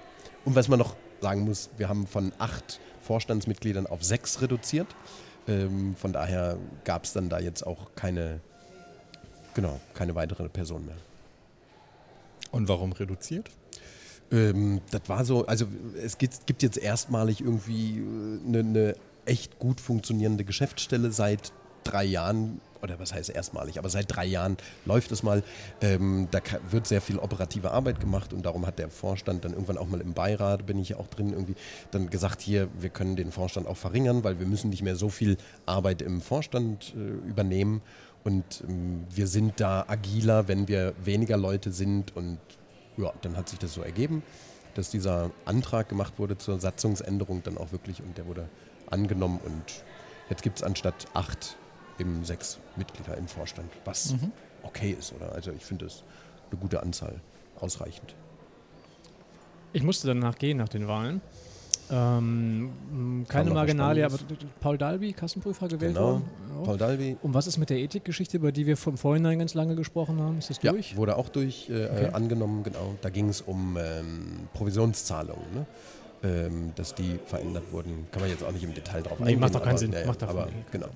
[0.45, 4.89] Und was man noch sagen muss, wir haben von acht Vorstandsmitgliedern auf sechs reduziert.
[5.49, 8.41] Ähm, von daher gab es dann da jetzt auch keine,
[9.55, 10.97] genau, keine weitere Person mehr.
[12.51, 13.51] Und warum reduziert?
[14.31, 15.67] Ähm, das war so, also
[16.03, 18.03] es gibt, gibt jetzt erstmalig irgendwie
[18.47, 21.53] eine, eine echt gut funktionierende Geschäftsstelle seit
[21.85, 25.43] drei Jahren, oder was heißt erstmalig, aber seit drei Jahren läuft es mal.
[25.81, 26.41] Ähm, da
[26.71, 30.01] wird sehr viel operative Arbeit gemacht und darum hat der Vorstand dann irgendwann auch mal
[30.01, 31.55] im Beirat, bin ich ja auch drin, irgendwie
[31.91, 35.09] dann gesagt, hier, wir können den Vorstand auch verringern, weil wir müssen nicht mehr so
[35.09, 37.83] viel Arbeit im Vorstand äh, übernehmen.
[38.25, 42.39] Und ähm, wir sind da agiler, wenn wir weniger Leute sind und
[42.97, 44.23] ja, dann hat sich das so ergeben,
[44.75, 48.49] dass dieser Antrag gemacht wurde zur Satzungsänderung dann auch wirklich und der wurde
[48.91, 49.85] angenommen und
[50.29, 51.57] jetzt gibt es anstatt acht
[52.03, 54.33] eben sechs Mitglieder im Vorstand, was Mhm.
[54.63, 55.33] okay ist, oder?
[55.33, 56.03] Also ich finde es
[56.51, 57.15] eine gute Anzahl,
[57.61, 58.15] ausreichend.
[59.73, 61.21] Ich musste danach gehen, nach den Wahlen.
[61.91, 64.17] Ähm, keine Marginalie, aber?
[64.61, 66.07] Paul Dalby, Kassenprüfer gewählt Genau.
[66.13, 66.25] worden.
[66.59, 66.65] Ja.
[66.65, 69.75] Paul Dalby, Und was ist mit der Ethikgeschichte, über die wir vom Vorhinein ganz lange
[69.77, 70.39] gesprochen haben?
[70.39, 70.97] Ist das ja, durch?
[70.97, 72.09] wurde auch durch äh, Okay.
[72.13, 72.95] angenommen, genau.
[73.03, 75.67] Da ging es um ähm, Provisionszahlungen, ne?
[76.25, 78.07] ähm, dass die verändert wurden.
[78.11, 79.41] Kann man jetzt auch nicht im Detail drauf Nee, eingehen.
[79.41, 79.93] macht doch keinen aber, Sinn.
[79.93, 80.89] ja, ja, Macht aber genau.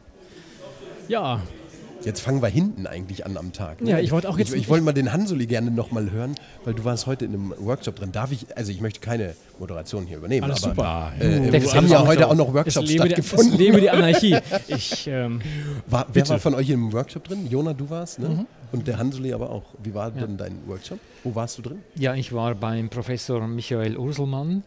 [1.09, 1.40] Ja,
[2.05, 3.81] Jetzt fangen wir hinten eigentlich an am Tag.
[3.81, 3.90] ne?
[3.90, 6.73] Ja, ich wollte auch jetzt- Ich, ich wollte mal den Hansuli gerne nochmal hören, weil
[6.73, 8.12] du warst heute in einem Workshop drin.
[8.12, 11.12] Darf ich, also ich möchte keine Moderation hier übernehmen, Alles aber super.
[11.19, 13.59] Äh, es haben ja heute auch noch es Workshops lebe, die, es stattgefunden.
[13.59, 14.37] lebe die Anarchie.
[14.69, 15.40] Ich, ähm,
[15.88, 16.29] War, wer Bitte.
[16.29, 17.49] war von euch im Workshop drin?
[17.51, 18.29] Jona, du warst, ne?
[18.29, 18.47] Mhm.
[18.71, 19.64] Und der Hansuli aber auch.
[19.83, 21.01] Wie war denn dein Workshop?
[21.25, 21.79] Wo warst du drin?
[21.97, 24.62] Ja, ich war beim Professor Michael Urselmann.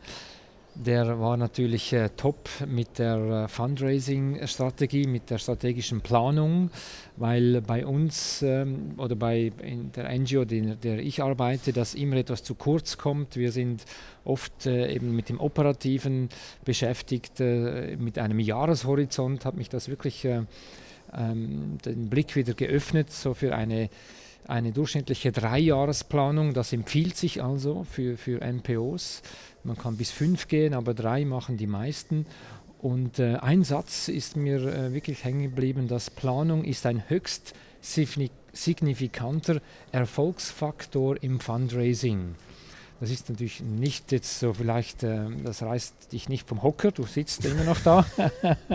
[0.75, 6.69] Der war natürlich äh, top mit der äh, Fundraising-Strategie, mit der strategischen Planung,
[7.17, 9.51] weil bei uns ähm, oder bei
[9.95, 13.35] der NGO, in der ich arbeite, das immer etwas zu kurz kommt.
[13.35, 13.83] Wir sind
[14.23, 16.29] oft äh, eben mit dem Operativen
[16.63, 20.43] beschäftigt, äh, mit einem Jahreshorizont hat mich das wirklich äh,
[21.13, 23.89] ähm, den Blick wieder geöffnet, so für eine
[24.49, 29.21] eine durchschnittliche Dreijahresplanung, das empfiehlt sich also für, für NPOs.
[29.63, 32.25] Man kann bis fünf gehen, aber drei machen die meisten.
[32.81, 37.53] Und äh, ein Satz ist mir äh, wirklich hängen geblieben, dass Planung ist ein höchst
[37.83, 42.35] signi- signifikanter Erfolgsfaktor im Fundraising.
[42.99, 47.03] Das ist natürlich nicht jetzt so vielleicht, äh, das reißt dich nicht vom Hocker, du
[47.03, 48.05] sitzt immer noch da.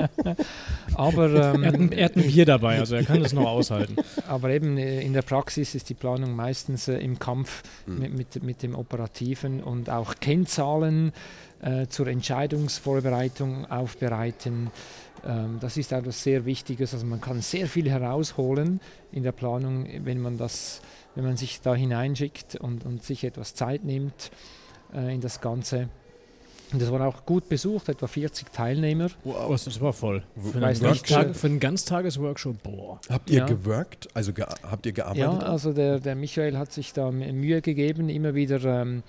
[0.95, 3.47] aber er, hat ein, ähm, er hat ein Bier dabei, also er kann das noch
[3.47, 3.97] aushalten.
[4.29, 7.99] aber eben äh, in der Praxis ist die Planung meistens äh, im Kampf Mhm.
[7.99, 11.13] mit, mit, mit dem Operativen und auch Kennzahlen
[11.61, 14.71] äh, zur Entscheidungsvorbereitung aufbereiten.
[15.27, 16.95] Ähm, das ist etwas sehr Wichtiges.
[16.95, 18.81] Also man kann sehr viel herausholen
[19.13, 20.81] in der Planung, wenn man, das,
[21.15, 24.31] wenn man sich da hineinschickt und, und sich etwas Zeit nimmt
[24.95, 25.89] äh, in das Ganze.
[26.73, 29.09] Und das war auch gut besucht, etwa 40 Teilnehmer.
[29.23, 30.25] Wow, das aber voll.
[30.51, 33.01] Für einen, Ganztag, für einen Ganztagesworkshop, boah.
[33.09, 33.47] Habt ihr Ja.
[33.47, 34.09] geworkt?
[34.15, 35.43] Also ge habt ihr Ja, gearbeitet?
[35.49, 39.03] also der, der Michael hat sich da Mühe gegeben, immer wieder ähm,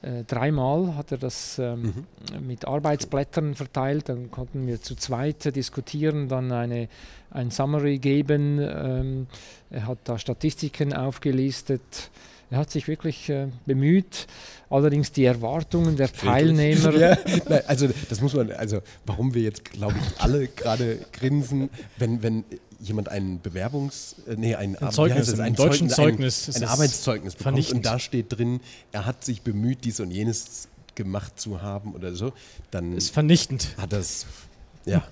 [0.00, 2.46] äh, dreimal hat er das ähm, Mhm.
[2.46, 6.88] mit Arbeitsblättern verteilt, dann konnten wir zu zweit diskutieren, dann eine,
[7.30, 9.26] ein Summary geben, ähm,
[9.70, 12.10] er hat da Statistiken aufgelistet,
[12.50, 14.26] er hat sich wirklich äh, bemüht,
[14.70, 17.16] allerdings die Erwartungen der Teilnehmer, Ja,
[17.66, 22.44] also das muss man, also warum wir jetzt, glaube ich, alle gerade grinsen, wenn, wenn
[22.82, 25.40] jemand ein Bewerbungs-, äh, nee, ein, Ein wie Zeugnis, das?
[25.40, 27.76] ein deutschen Zeugnis ein, ein Arbeitszeugnis bekommt vernichtend.
[27.78, 28.60] und da steht drin,
[28.92, 32.32] er hat sich bemüht, dies und jenes gemacht zu haben oder so,
[32.70, 33.74] dann Ist vernichtend.
[33.78, 34.26] hat das,
[34.84, 35.02] ja,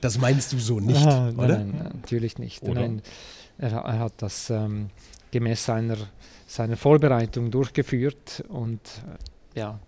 [0.00, 1.58] das meinst du so nicht, Ah, oder?
[1.58, 2.62] Nein, natürlich nicht.
[2.62, 2.82] Oder?
[2.82, 3.02] Nein,
[3.58, 4.90] er, er hat das ähm,
[5.32, 5.96] gemäß seiner,
[6.46, 8.80] seiner Vorbereitung durchgeführt und
[9.54, 9.80] äh, ja.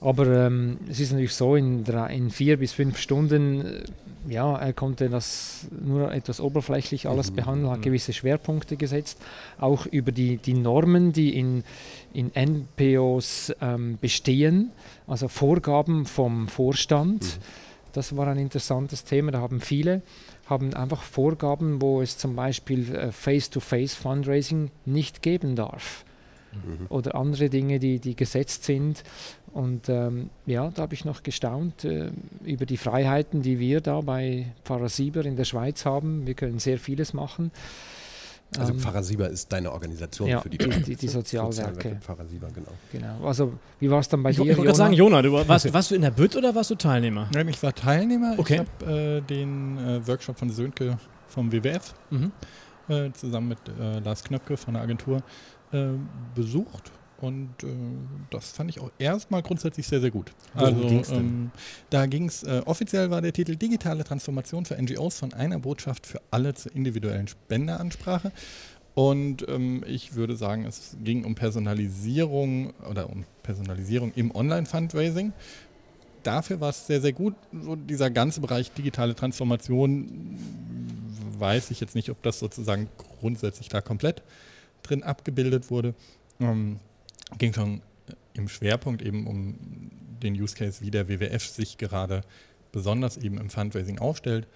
[0.00, 3.82] Aber ähm, es ist natürlich so, in, drei, in vier bis fünf Stunden, äh,
[4.28, 7.84] ja, er konnte das nur etwas oberflächlich alles Mhm, behandeln, hat mhm.
[7.84, 9.18] gewisse Schwerpunkte gesetzt,
[9.58, 11.64] auch über die, die Normen, die in,
[12.12, 14.70] in NPOs ähm, bestehen,
[15.06, 17.22] also Vorgaben vom Vorstand.
[17.22, 17.42] Mhm.
[17.92, 19.32] Das war ein interessantes Thema.
[19.32, 20.02] Da haben viele
[20.46, 26.04] haben einfach Vorgaben, wo es zum Beispiel äh, Face-to-Face-Fundraising nicht geben darf.
[26.52, 26.86] Mhm.
[26.88, 29.02] Oder andere Dinge, die, die gesetzt sind.
[29.52, 32.10] Und ähm, ja, da habe ich noch gestaunt äh,
[32.44, 36.26] über die Freiheiten, die wir da bei Pfarrer Sieber in der Schweiz haben.
[36.26, 37.50] Wir können sehr vieles machen.
[38.58, 41.98] Also Ähm, Pfarrer Sieber ist deine Organisation ja, für die, die- die- die Sozialwerke.
[42.00, 42.72] Pfarrer Sieber, genau.
[42.90, 43.24] genau.
[43.26, 44.42] Also, wie war es dann bei Ich, dir?
[44.42, 45.22] ich wollte gerade sagen, Jona?
[45.22, 47.28] Du warst, warst du in der Bütt oder warst du Teilnehmer?
[47.32, 48.34] Nein, ich war Teilnehmer.
[48.38, 48.62] Okay.
[48.80, 52.32] Ich habe äh, den äh, Workshop von Sönke vom WWF Mhm.
[52.88, 55.22] äh, zusammen mit äh, Lars Knöpke von der Agentur
[55.72, 55.88] äh,
[56.34, 56.90] besucht.
[57.20, 57.66] Und äh,
[58.30, 60.32] das fand ich auch erstmal grundsätzlich sehr, sehr gut.
[60.54, 60.80] Also
[61.12, 61.50] ähm,
[61.90, 66.06] da ging es, äh, offiziell war der Titel Digitale Transformation für NGOs von einer Botschaft
[66.06, 68.32] für alle zur individuellen Spenderansprache.
[68.94, 75.32] Und ähm, ich würde sagen, es ging um Personalisierung oder um Personalisierung im Online-Fundraising.
[76.22, 77.34] Dafür war es sehr, sehr gut.
[77.52, 80.38] So dieser ganze Bereich digitale Transformation
[81.38, 82.88] weiß ich jetzt nicht, ob das sozusagen
[83.20, 84.22] grundsätzlich da komplett
[84.82, 85.94] drin abgebildet wurde.
[86.40, 86.80] Ähm,
[87.38, 87.82] ging schon
[88.34, 89.54] im Schwerpunkt eben um
[90.22, 92.22] den Use Case, wie der WWF sich gerade
[92.72, 94.46] besonders eben im Fundraising aufstellt.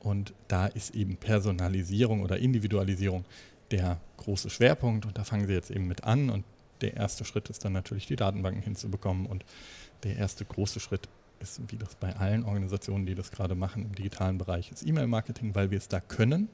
[0.00, 3.24] Und da ist eben Personalisierung oder Individualisierung
[3.70, 5.06] der große Schwerpunkt.
[5.06, 6.30] Und da fangen sie jetzt eben mit an.
[6.30, 6.44] Und
[6.80, 9.26] der erste Schritt ist dann natürlich, die Datenbanken hinzubekommen.
[9.26, 9.44] Und
[10.02, 11.08] der erste große Schritt
[11.40, 15.54] ist, wie das bei allen Organisationen, die das gerade machen im digitalen Bereich, ist E-Mail-Marketing,
[15.54, 16.48] weil wir es da können,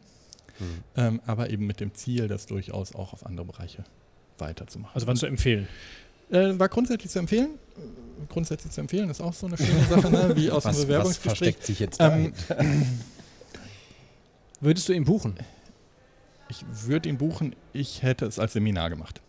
[0.59, 0.66] Hm.
[0.97, 3.85] ähm, aber eben mit dem Ziel, das durchaus auch auf andere Bereiche
[4.38, 4.94] weiterzumachen.
[4.94, 5.68] Also was zu empfehlen.
[6.31, 7.51] Äh, war grundsätzlich zu empfehlen.
[8.29, 10.37] Grundsätzlich zu empfehlen ist auch so eine schöne Sache, ne?
[10.37, 11.38] wie aus Was, dem was Bewerbungsgespräch.
[11.38, 11.99] versteckt sich jetzt?
[12.01, 12.33] Ähm,
[14.61, 15.37] Würdest du ihn buchen?
[16.51, 19.21] ich würde ihn buchen, ich hätte es als Seminar gemacht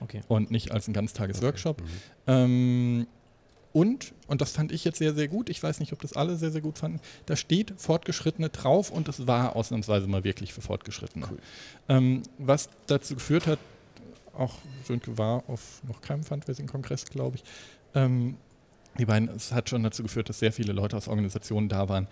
[0.00, 0.20] Okay.
[0.28, 1.80] und nicht als ein Ganztages-Workshop.
[1.80, 1.86] Mhm.
[2.26, 3.06] Ähm,
[3.76, 6.36] und, und das fand ich jetzt sehr, sehr gut, ich weiß nicht, ob das alle
[6.36, 10.62] sehr, sehr gut fanden, da steht Fortgeschrittene drauf und es war ausnahmsweise mal wirklich für
[10.62, 11.28] Fortgeschrittene.
[11.86, 13.58] Ähm, was dazu geführt hat,
[14.32, 17.44] auch Sönke war auf noch keinem Fundraising-Kongress, glaube ich,
[17.94, 18.38] ähm,
[18.98, 22.08] die beiden, es hat schon dazu geführt, dass sehr viele Leute aus Organisationen da waren,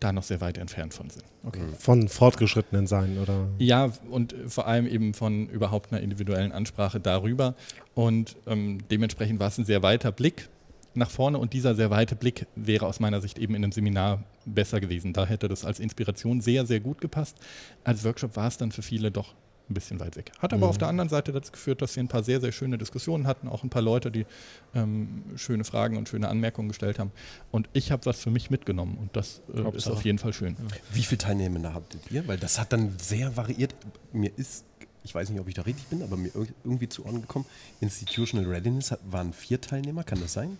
[0.00, 1.24] da noch sehr weit entfernt von sind.
[1.44, 1.60] okay.
[1.78, 3.48] Von Fortgeschrittenen sein, oder?
[3.58, 7.54] Ja, und äh, vor allem eben von überhaupt einer individuellen Ansprache darüber.
[7.94, 10.48] Und ähm, dementsprechend war es ein sehr weiter Blick
[10.94, 14.22] nach vorne und dieser sehr weite Blick wäre aus meiner Sicht eben in einem Seminar
[14.44, 15.12] besser gewesen.
[15.12, 17.36] Da hätte das als Inspiration sehr, sehr gut gepasst.
[17.82, 19.34] Als Workshop war es dann für viele doch
[19.70, 20.30] ein bisschen weit weg.
[20.40, 20.70] Hat aber Mhm.
[20.70, 23.48] auf der anderen Seite dazu geführt, dass wir ein paar sehr, sehr schöne Diskussionen hatten,
[23.48, 24.26] auch ein paar Leute, die
[24.74, 27.12] ähm, schöne Fragen und schöne Anmerkungen gestellt haben.
[27.50, 30.56] Und ich habe was für mich mitgenommen und das äh, ist auf jeden Fall schön.
[30.92, 32.28] Wie viele Teilnehmende habt ihr?
[32.28, 33.74] Weil das hat dann sehr variiert.
[34.12, 34.64] Mir ist,
[35.02, 37.46] ich weiß nicht, ob ich da richtig bin, aber mir ir- irgendwie zu Ohren gekommen,
[37.80, 40.58] Institutional Readiness hat, waren vier Teilnehmer, kann das sein?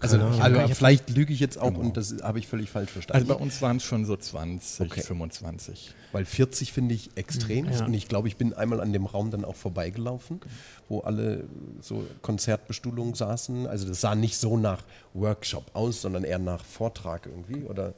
[0.00, 1.80] Also, also vielleicht lüge ich jetzt auch Genau.
[1.80, 3.26] und das habe ich völlig falsch Also verstanden.
[3.28, 5.00] bei uns waren es schon so 20, Okay.
[5.02, 5.92] 25.
[6.12, 7.66] Weil 40 finde ich extrem.
[7.70, 7.84] Ja.
[7.84, 10.40] Und ich glaube, ich bin einmal an dem Raum dann auch vorbeigelaufen,
[10.88, 11.44] wo alle
[11.80, 13.66] so Konzertbestuhlung saßen.
[13.66, 14.82] Also das sah nicht so nach
[15.14, 17.64] Workshop aus, sondern eher nach Vortrag irgendwie.
[17.64, 17.94] Oder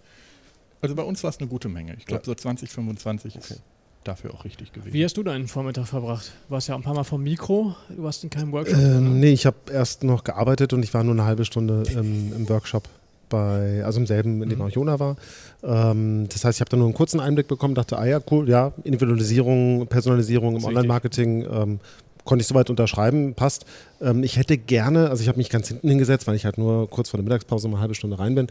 [0.82, 1.94] Also bei uns war es eine gute Menge.
[1.98, 2.26] Ich glaube, Ja.
[2.26, 3.54] so 20, 25 Okay.
[3.54, 3.62] ist
[4.04, 4.92] dafür auch richtig gewesen.
[4.92, 6.32] Wie hast du deinen Vormittag verbracht?
[6.48, 8.78] Du warst ja ein paar Mal vom Mikro, du warst in keinem Workshop.
[8.78, 9.20] Ähm, ne?
[9.20, 12.48] nee, ich habe erst noch gearbeitet und ich war nur eine halbe Stunde ähm, im
[12.48, 12.88] Workshop.
[13.28, 14.64] Bei, also im selben, in dem Mhm.
[14.64, 15.16] auch Jona war.
[15.62, 18.48] Ähm, das heißt, ich habe da nur einen kurzen Einblick bekommen, dachte, ah ja, cool,
[18.48, 21.80] ja, Individualisierung, Personalisierung im Online-Marketing, ähm,
[22.24, 23.66] konnte ich soweit unterschreiben, passt.
[24.00, 26.90] Ähm, ich hätte gerne, also ich habe mich ganz hinten hingesetzt, weil ich halt nur
[26.90, 28.48] kurz vor der Mittagspause mal eine halbe Stunde rein bin.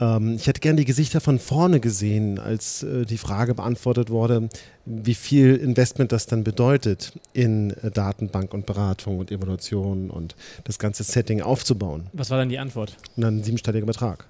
[0.00, 4.48] Ähm, ich hätte gerne die Gesichter von vorne gesehen, als äh, die Frage beantwortet wurde,
[4.86, 10.34] wie viel Investment das dann bedeutet, in äh, Datenbank und Beratung und Evaluation und
[10.64, 12.06] das ganze Setting aufzubauen.
[12.12, 12.96] Was war dann die Antwort?
[13.16, 14.26] Und dann ein siebenstelliger Betrag.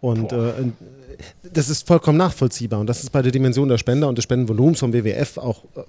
[0.00, 0.52] Und äh,
[1.52, 2.80] das ist vollkommen nachvollziehbar.
[2.80, 5.82] Und das ist bei der Dimension der Spender und des Spendenvolumens vom WWF auch, äh,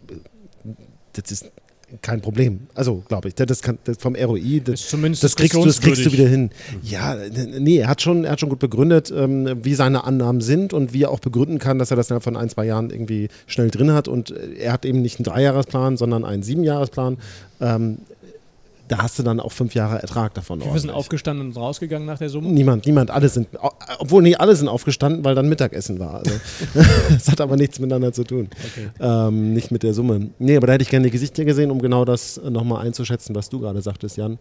[1.13, 1.52] das ist
[2.02, 2.62] kein Problem.
[2.74, 6.12] Also, glaube ich, das kann das vom ROI, das, das kriegst, du, das kriegst du
[6.12, 6.50] wieder hin.
[6.82, 7.16] Ja,
[7.60, 10.94] nee, er hat schon, er hat schon gut begründet, ähm, wie seine Annahmen sind und
[10.94, 13.70] wie er auch begründen kann, dass er das innerhalb von ein, zwei Jahren irgendwie schnell
[13.70, 14.08] drin hat.
[14.08, 17.18] Und er hat eben nicht einen Dreijahresplan, sondern einen Siebenjahresplan.
[17.62, 17.98] Ähm,
[18.94, 20.64] da hast du dann auch fünf Jahre Ertrag davon.
[20.64, 22.50] Wir sind aufgestanden und rausgegangen nach der Summe.
[22.50, 23.48] Niemand, niemand, alle sind,
[23.98, 26.16] obwohl nicht alle sind aufgestanden, weil dann Mittagessen war.
[26.16, 26.32] Also,
[27.10, 28.50] das hat aber nichts miteinander zu tun.
[28.64, 28.90] Okay.
[29.00, 30.30] Ähm, nicht mit der Summe.
[30.38, 33.34] Nee, aber da hätte ich gerne die Gesichter gesehen, um genau das äh, nochmal einzuschätzen,
[33.34, 34.38] was du gerade sagtest, Jan.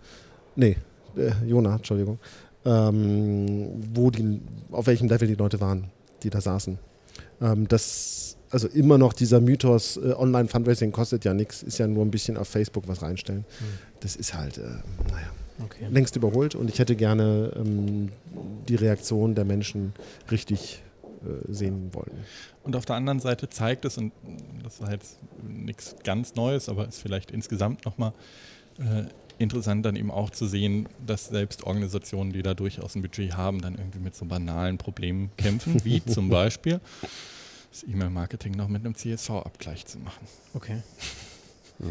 [0.55, 0.77] Nee,
[1.17, 2.19] äh, Jona, Entschuldigung.
[2.67, 4.39] Ähm, wo die,
[4.71, 5.85] auf welchem Level die Leute waren,
[6.23, 6.79] die da saßen.
[7.41, 8.22] Ähm, das,
[8.53, 12.37] also immer noch dieser Mythos, äh, Online-Fundraising kostet ja nichts, ist ja nur ein bisschen
[12.37, 13.45] auf Facebook was reinstellen.
[14.01, 14.63] Das ist halt, äh,
[15.11, 15.31] naja
[15.65, 15.87] okay.
[15.91, 18.11] längst überholt und ich hätte gerne ähm,
[18.69, 19.93] die Reaktion der Menschen
[20.31, 20.83] richtig
[21.23, 22.13] äh, sehen wollen.
[22.63, 24.13] Und auf der anderen Seite zeigt es, und
[24.63, 28.13] das war jetzt nichts ganz Neues, aber ist vielleicht insgesamt nochmal
[28.79, 29.05] äh,
[29.39, 33.61] interessant dann eben auch zu sehen, dass selbst Organisationen, die da durchaus ein Budget haben,
[33.61, 36.81] dann irgendwie mit so banalen Problemen kämpfen, wie zum Beispiel
[37.73, 40.27] das E-Mail-Marketing noch mit einem CSV-Abgleich zu machen.
[40.55, 40.77] okay.
[41.79, 41.91] Mhm.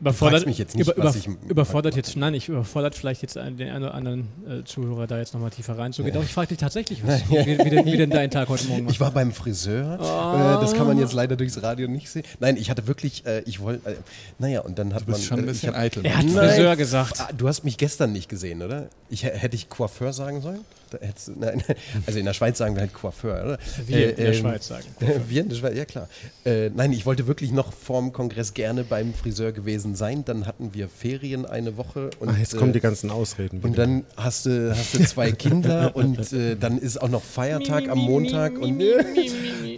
[0.00, 3.36] Überfordert, fragst mich jetzt nicht, über, was ich- überfordert jetzt, nein, ich überfordert vielleicht jetzt
[3.36, 6.14] einen- den einen oder anderen äh, Zuhörer da jetzt nochmal tiefer reinzugehen.
[6.14, 8.86] Doch ich frage dich tatsächlich, was, wie, wie, denn, wie denn dein Tag heute Morgen
[8.86, 8.92] war.
[8.92, 9.96] Ich war beim Friseur.
[9.96, 12.22] Äh, das kann man jetzt leider durchs Radio nicht sehen.
[12.38, 13.96] Nein, ich hatte wirklich, äh, ich wollte, äh,
[14.38, 15.26] naja, und dann hat Du bist man.
[15.28, 16.06] schon ein äh, bisschen hab- eitel.
[16.06, 16.48] er hat Nein.
[16.48, 17.20] Friseur gesagt.
[17.20, 18.88] Ah, Du hast mich gestern nicht gesehen, oder?
[19.10, 20.60] Ich, hä- hätte ich Coiffeur sagen sollen?
[20.90, 21.62] Da hättest du, nein,
[22.06, 23.58] also in der Schweiz sagen wir halt Coiffeur, oder?
[23.86, 24.84] Wir in der ähm, Schweiz sagen.
[25.28, 26.08] Wir in der Schweiz, ja klar.
[26.44, 30.24] Äh, nein, ich wollte wirklich noch vorm Kongress gerne beim Friseur gewesen sein.
[30.24, 32.10] Dann hatten wir Ferien eine Woche.
[32.18, 33.60] Und, Ach, jetzt äh, kommen die ganzen Ausreden.
[33.62, 37.88] und dann hast du, hast du zwei Kinder und äh, dann ist auch noch Feiertag
[37.88, 38.58] am Montag.
[38.58, 38.82] Und,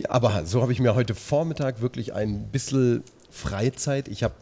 [0.08, 4.08] aber so habe ich mir heute Vormittag wirklich ein bisschen Freizeit.
[4.08, 4.34] Ich habe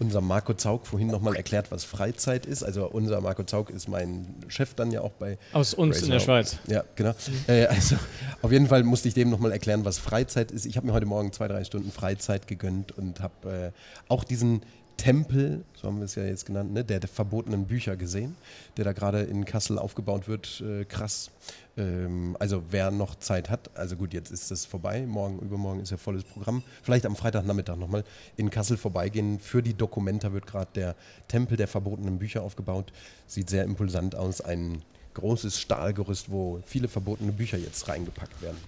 [0.00, 2.62] unserem Marco Zaug vorhin nochmal erklärt, was Freizeit ist.
[2.62, 6.20] Also unser Marco Zaug ist mein Chef dann ja auch bei Aus uns in der.
[6.20, 6.58] Schweiz.
[6.66, 7.14] ja, genau.
[7.46, 7.96] Äh, also
[8.42, 10.66] auf jeden Fall musste ich dem nochmal erklären, was Freizeit ist.
[10.66, 13.72] Ich habe mir heute Morgen zwei, drei Stunden Freizeit gegönnt und habe äh,
[14.08, 14.62] auch diesen
[14.98, 18.36] Tempel, so haben wir es ja jetzt genannt, ne, der, der verbotenen Bücher gesehen,
[18.76, 20.60] der da gerade in Kassel aufgebaut wird.
[20.60, 21.30] Äh, krass.
[21.78, 25.90] Ähm, also wer noch Zeit hat, also gut, jetzt ist es vorbei, morgen, übermorgen ist
[25.90, 26.62] ja volles Programm.
[26.82, 28.04] Vielleicht am Freitagnachmittag nochmal
[28.36, 29.38] in Kassel vorbeigehen.
[29.38, 30.96] Für die Dokumenta wird gerade der
[31.28, 32.92] Tempel der verbotenen Bücher aufgebaut.
[33.26, 34.40] Sieht sehr impulsant aus.
[34.40, 34.82] Ein
[35.14, 38.58] großes Stahlgerüst, wo viele verbotene Bücher jetzt reingepackt werden.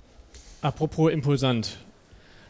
[0.63, 1.79] Apropos impulsant.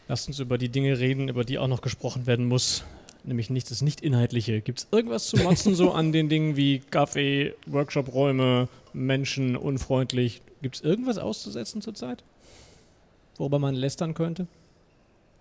[0.07, 2.83] Lasst uns über die Dinge reden, über die auch noch gesprochen werden muss.
[3.23, 4.61] Nämlich nicht das Nicht-Inhaltliche.
[4.61, 10.41] Gibt es irgendwas zu motzen so an den Dingen wie Kaffee, Workshop-Räume, Menschen, unfreundlich?
[10.61, 12.23] Gibt es irgendwas auszusetzen zurzeit?
[13.37, 14.47] Worüber man lästern könnte?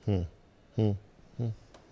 [0.07, 0.27] Hm.
[0.77, 0.97] Hm.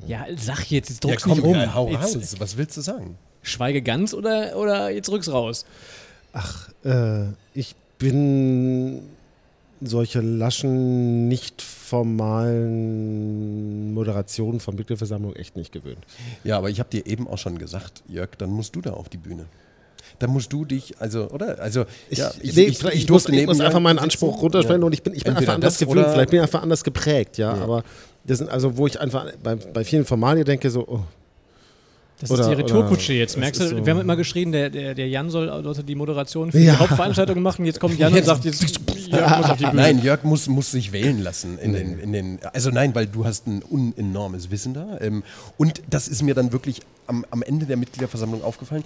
[0.06, 1.54] Ja, sag jetzt, jetzt druck's ja, komm, nicht rum.
[1.54, 2.36] ja, hau jetzt, raus.
[2.38, 3.18] Was willst du sagen?
[3.42, 5.66] Schweige ganz oder, oder jetzt rück's raus?
[6.32, 9.02] Ach, äh, ich bin
[9.80, 12.74] solche laschen, nicht formalen
[13.94, 16.04] Moderationen von Mitgliederversammlung echt nicht gewöhnt.
[16.44, 19.08] Ja, aber ich habe dir eben auch schon gesagt, Jörg, dann musst du da auf
[19.08, 19.46] die Bühne.
[20.18, 21.58] Dann musst du dich, also, oder?
[21.60, 23.98] Also, Ich, ja, nee, ich, ich, durfte muss, ich muss einfach meinen.
[23.98, 24.86] Anspruch runterstellen Ja.
[24.86, 27.38] und ich bin, ich bin Entweder einfach anders gewöhnt, vielleicht bin ich einfach anders geprägt,
[27.38, 27.62] ja, Ja.
[27.62, 27.84] aber
[28.24, 31.00] das sind also, wo ich einfach bei, bei vielen Formalien denke, so, oh,
[32.20, 33.36] Das Oder- ist die Retourkutsche jetzt.
[33.38, 36.50] Merkst du, so- wir haben immer geschrien, der, der, der Jan soll Leute die Moderation
[36.50, 36.72] für Ja.
[36.74, 37.64] die Hauptveranstaltung machen.
[37.64, 38.60] Jetzt kommt Jan und sagt, jetzt
[39.08, 39.74] Jörg muss auf die Bühne.
[39.76, 42.38] Nein, Jörg muss, muss sich wählen lassen in den, in den.
[42.52, 44.98] Also nein, weil du hast ein unenormes Wissen da.
[45.00, 45.22] Ähm,
[45.58, 48.82] und das ist mir dann wirklich am, am Ende der Mitgliederversammlung aufgefallen.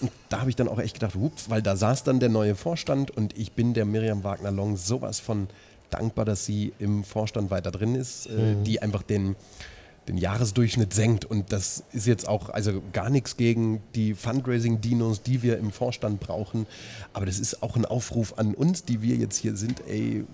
[0.00, 2.54] Und da habe ich dann auch echt gedacht, ups, weil da saß dann der neue
[2.54, 5.48] Vorstand und ich bin der Miriam Wagner-Long sowas von
[5.90, 9.36] dankbar, dass sie im Vorstand weiter drin ist, äh, die einfach den,
[10.08, 11.24] den Jahresdurchschnitt senkt.
[11.24, 16.20] Und das ist jetzt auch also gar nichts gegen die Fundraising-Dinos, die wir im Vorstand
[16.20, 16.66] brauchen.
[17.12, 20.24] Aber das ist auch ein Aufruf an uns, die wir jetzt hier sind, ey.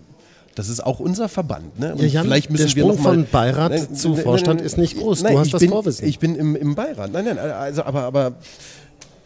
[0.55, 1.79] Das ist auch unser Verband.
[1.79, 1.93] Ne?
[1.95, 4.59] Und Ja, Jan, vielleicht müssen der wir Sprung noch mal, von Beirat Nein, zu Vorstand
[4.59, 5.23] nein, ist nicht groß.
[5.23, 6.07] Nein, Du hast ich das bin, Vorwissen.
[6.07, 7.11] Ich bin im, im Beirat.
[7.11, 8.35] Nein, nein, also aber, aber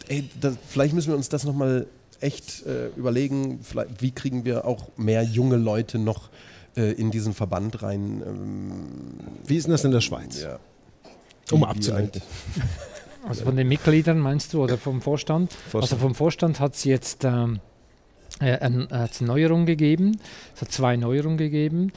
[0.08, 1.86] ey, das, vielleicht müssen wir uns das nochmal
[2.20, 6.30] echt äh, überlegen, vielleicht, wie kriegen wir auch mehr junge Leute noch
[6.76, 8.22] äh, in diesen Verband rein.
[8.26, 8.72] Ähm,
[9.46, 10.42] Wie ist denn das in der Schweiz?
[10.42, 10.58] ja.
[11.52, 12.22] Um abzulenken.
[13.28, 15.52] Also von den Mitgliedern meinst du oder vom Vorstand?
[15.52, 15.82] Vorstand.
[15.82, 17.60] Also vom Vorstand hat es jetzt ähm,
[18.40, 18.88] äh, eine
[19.20, 20.20] Neuerung gegeben.
[20.54, 21.92] Es hat zwei Neuerungen gegeben.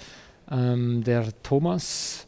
[0.52, 2.26] Ähm, der Thomas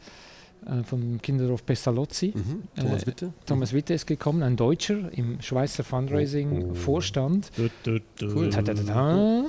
[0.86, 2.63] vom Kinderhof Pestalozzi, Mhm.
[2.80, 3.34] Thomas Äh, Witte?
[3.45, 7.52] Thomas Witte ist gekommen, ein Deutscher im Schweizer Fundraising-Vorstand.
[7.58, 8.50] Cool.
[8.50, 9.43] Ta -ta -ta -ta.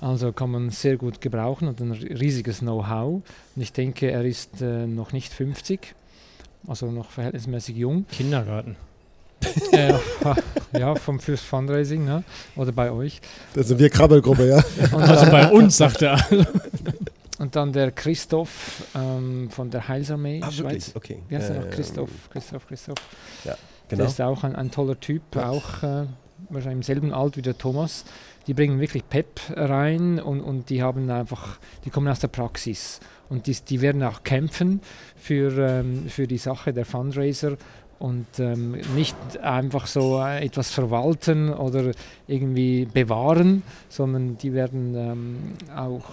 [0.00, 3.22] Also kann man sehr gut gebrauchen und ein riesiges Know-how.
[3.54, 5.94] Und ich denke, er ist äh, noch nicht 50,
[6.66, 8.04] also noch verhältnismäßig jung.
[8.10, 8.76] Kindergarten.
[9.72, 9.92] äh,
[10.78, 12.24] ja, vom fürs Fundraising ne?
[12.56, 13.20] oder bei euch.
[13.54, 14.56] Das sind wir Krabbelgruppe, ja.
[14.96, 16.18] Und, Also bei uns, sagt er.
[17.44, 20.94] und dann der Christoph ähm, von der Heilsarmee Ah, Schweiz.
[20.94, 20.96] wirklich?
[20.96, 21.22] Okay.
[21.28, 21.64] Wie heißt er noch?
[21.66, 22.98] Ähm, Christoph, Christoph, Christoph.
[23.44, 23.56] Genau.
[23.90, 26.06] Der ist auch ein, ein toller Typ, auch äh,
[26.48, 28.06] wahrscheinlich im selben Alter wie der Thomas.
[28.46, 33.00] Die bringen wirklich Pep rein und, und die haben einfach, die kommen aus der Praxis
[33.28, 34.80] und die, die werden auch kämpfen
[35.16, 37.56] für, ähm, für die Sache der Fundraiser
[37.98, 41.92] und ähm, nicht einfach so äh, etwas verwalten oder
[42.26, 45.36] irgendwie bewahren, sondern die werden ähm,
[45.76, 46.04] auch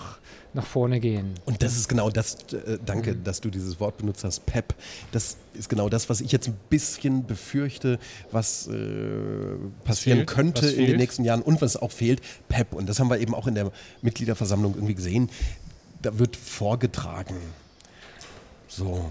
[0.53, 1.35] nach vorne gehen.
[1.45, 3.23] Und das ist genau das, äh, danke, Mhm.
[3.23, 4.75] dass du dieses Wort benutzt hast, PEP.
[5.13, 7.99] Das ist genau das, was ich jetzt ein bisschen befürchte,
[8.31, 8.71] was äh,
[9.85, 10.27] passieren fehlt?
[10.29, 12.73] könnte Was in den nächsten Jahren und was auch fehlt, PEP.
[12.73, 15.29] Und das haben wir eben auch in der Mitgliederversammlung irgendwie gesehen.
[16.01, 17.35] Da wird vorgetragen.
[18.67, 19.09] So.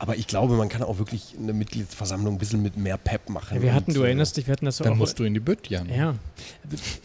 [0.00, 3.56] Aber ich glaube, man kann auch wirklich eine Mitgliedsversammlung ein bisschen mit mehr PEP machen.
[3.56, 4.96] Ja, wir hatten, du äh, erinnerst dich, wir hatten das so Dann auch.
[4.96, 5.88] musst du in die Bütt, Jan.
[5.92, 6.14] ja,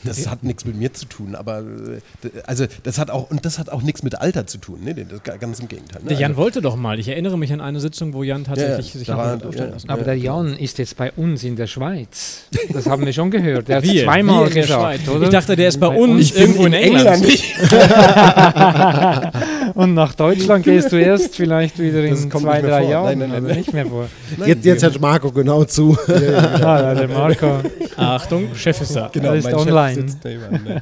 [0.03, 1.99] Das hat nichts mit mir zu tun, aber äh,
[2.45, 4.93] also das hat auch und das hat auch nichts mit Alter zu tun, ne?
[4.93, 6.03] Das, ganz im Gegenteil.
[6.03, 6.09] Ne?
[6.09, 6.99] der Jan Also- wollte doch mal.
[6.99, 9.65] Ich erinnere mich an eine Sitzung, wo Jan tatsächlich ja, sich hat ja.
[9.65, 9.89] lassen.
[9.89, 10.17] Aber Ja, der.
[10.17, 12.43] Jan ist jetzt bei uns in der Schweiz.
[12.71, 13.69] Das haben wir schon gehört.
[13.69, 15.09] Der hat Wir, zweimal wir in der gesagt, Schweiz.
[15.09, 15.23] oder?
[15.25, 17.25] Ich dachte, der ist bei, Bei uns uns irgendwo in, England.
[19.75, 22.83] Und nach Deutschland gehst du erst vielleicht wieder in kommt zwei, drei.
[22.83, 23.17] Jahren.
[23.19, 24.07] Nein, nein, nein, nicht mehr vor.
[24.45, 25.97] Jetzt, jetzt hört Marco genau zu.
[26.07, 26.13] Ah,
[26.61, 27.59] ja, der Marco.
[27.97, 29.09] Achtung, Chef ist da.
[29.11, 30.05] Genau, Er ist mein Chef online.
[30.63, 30.81] mir.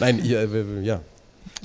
[0.00, 0.20] Nein,
[0.52, 1.00] wir- ja.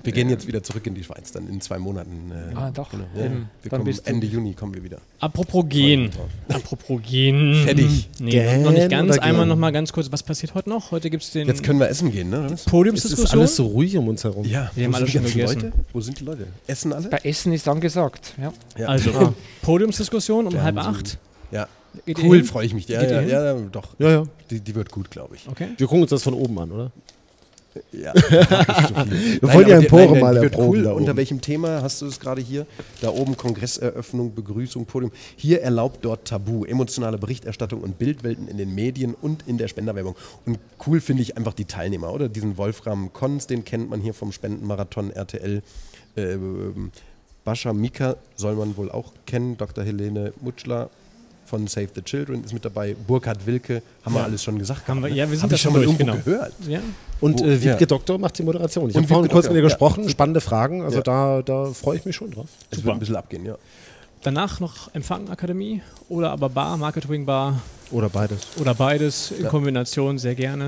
[0.03, 2.31] Wir gehen jetzt wieder zurück in die Schweiz, dann in zwei Monaten.
[2.31, 2.89] Äh, Ah, doch.
[2.91, 3.25] Genau, ja.
[3.25, 3.49] Eben.
[3.62, 4.99] Wir Dann kommen, Ende Juni kommen wir wieder.
[5.19, 6.12] Apropos gehen.
[6.49, 7.63] Apropos gehen.
[7.65, 8.10] Fertig.
[8.19, 9.17] Nee, noch nicht ganz.
[9.17, 10.12] Einmal noch mal ganz kurz.
[10.12, 10.91] Was passiert heute noch?
[10.91, 12.43] Heute gibt es den Jetzt können wir essen gehen, ne?
[12.45, 12.51] was?
[12.53, 13.39] Es ist Podiumsdiskussion.
[13.39, 14.45] alles so ruhig um uns herum.
[14.45, 15.62] Ja, Wir haben alle sind schon gegessen.
[15.62, 15.73] Leute?
[15.93, 16.47] Wo sind die Leute?
[16.67, 17.10] Essen alle?
[17.10, 18.33] Bei Essen ist angesagt.
[18.41, 18.53] Ja.
[18.77, 18.88] Ja.
[18.88, 19.33] Also,
[19.63, 21.17] Podiumsdiskussion um halb acht.
[21.51, 21.67] Ja,
[22.05, 22.88] Geht cool, freue ich mich.
[22.88, 23.95] Ja, ja, ja, doch.
[23.99, 24.23] Ja, ja.
[24.51, 25.47] Die, die wird gut, glaube ich.
[25.49, 25.69] Okay.
[25.77, 26.91] Wir gucken uns das von oben an, oder?
[27.92, 28.13] Ja.
[29.42, 30.86] Wir wollen ja Empore mal erproben cool.
[30.88, 32.65] Unter welchem Thema hast du es gerade hier?
[33.02, 35.12] Da oben Kongresseröffnung, Begrüßung, Podium.
[35.36, 40.15] Hier erlaubt dort Tabu, emotionale Berichterstattung und Bildwelten in den Medien und in der Spenderwerbung.
[40.46, 42.30] Und cool finde ich einfach die Teilnehmer, oder?
[42.30, 45.62] Diesen Wolfram Kons, den kennt man hier vom Spendenmarathon RTL.
[46.15, 46.92] Ähm,
[47.44, 49.58] Bascha Mika soll man wohl auch kennen.
[49.58, 49.84] Dr.
[49.84, 50.90] Helene Mutschler
[51.48, 52.95] von Save the Children ist mit dabei.
[53.08, 54.87] Burkhard Wilke, haben wir alles schon gesagt.
[54.87, 56.23] Haben wir- ja, wir sind Hab da ich schon mal durch, irgendwo genau.
[56.23, 56.54] gehört.
[56.67, 56.79] Ja.
[57.19, 57.85] Und äh, Wiebke ja.
[57.87, 58.89] Doktor macht die Moderation.
[58.89, 59.67] Ich Und habe vorhin kurz mit ihr ja.
[59.67, 61.04] gesprochen, spannende Fragen, also Ja.
[61.04, 62.48] da, da freue ich mich schon drauf.
[62.69, 63.56] Es wird ein bisschen abgehen, ja.
[64.23, 68.39] Danach noch Empfang-Akademie oder aber Bar, Marketing-Bar Oder beides.
[68.60, 69.50] oder beides in Ja.
[69.50, 70.67] Kombination sehr gerne.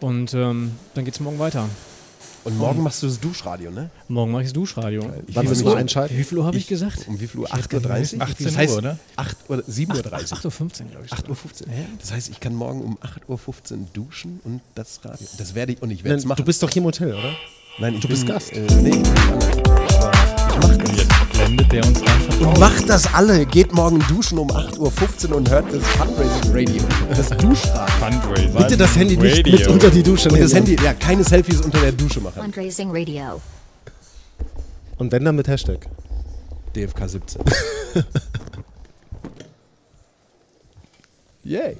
[0.00, 1.68] Und ähm, dann geht es morgen weiter.
[2.44, 3.88] Und morgen machst du das Duschradio, ne?
[4.08, 5.02] Morgen mache ich das Duschradio.
[5.28, 6.18] Ich Wann will müssen nur- wir einschalten?
[6.18, 7.06] Wie viel Uhr habe ich, gesagt?
[7.06, 7.46] Um wie viel Uhr?
[7.46, 8.22] Ich hätte 8.30 Uhr?
[8.22, 8.98] 18 das heißt, Uhr, oder?
[9.16, 10.38] 8 oder 7.30 Uhr.
[10.50, 11.12] 8.15 Uhr, glaube ich.
[11.12, 11.36] 8.15 Uhr.
[11.68, 11.74] Ja.
[12.00, 15.26] Das heißt, ich kann morgen um 8.15 Uhr duschen und das Radio.
[15.38, 16.38] Das werde ich und ich werde es machen.
[16.38, 17.32] du bist doch hier im Hotel, oder?
[17.78, 18.52] Nein, ich du bist bin, Gast.
[18.52, 19.62] Äh, nee, ich bin allein.
[19.64, 20.91] Aber ich mach das.
[21.42, 23.44] Blendet der uns einfach Und macht das alle.
[23.46, 26.82] Geht morgen duschen um 8.15 Uhr und hört das Fundraising Radio.
[27.10, 27.94] Das Duschradio.
[27.98, 28.54] Fundraising.
[28.54, 29.52] Bitte das Handy nicht Radio.
[29.58, 30.66] mit unter die Dusche Und das nehmen.
[30.66, 32.40] Handy, ja, keine Selfies unter der Dusche machen.
[32.40, 33.40] Fundraising Radio.
[34.98, 35.88] Und wenn dann mit Hashtag.
[36.76, 37.42] DFK 17.
[41.44, 41.76] Yay.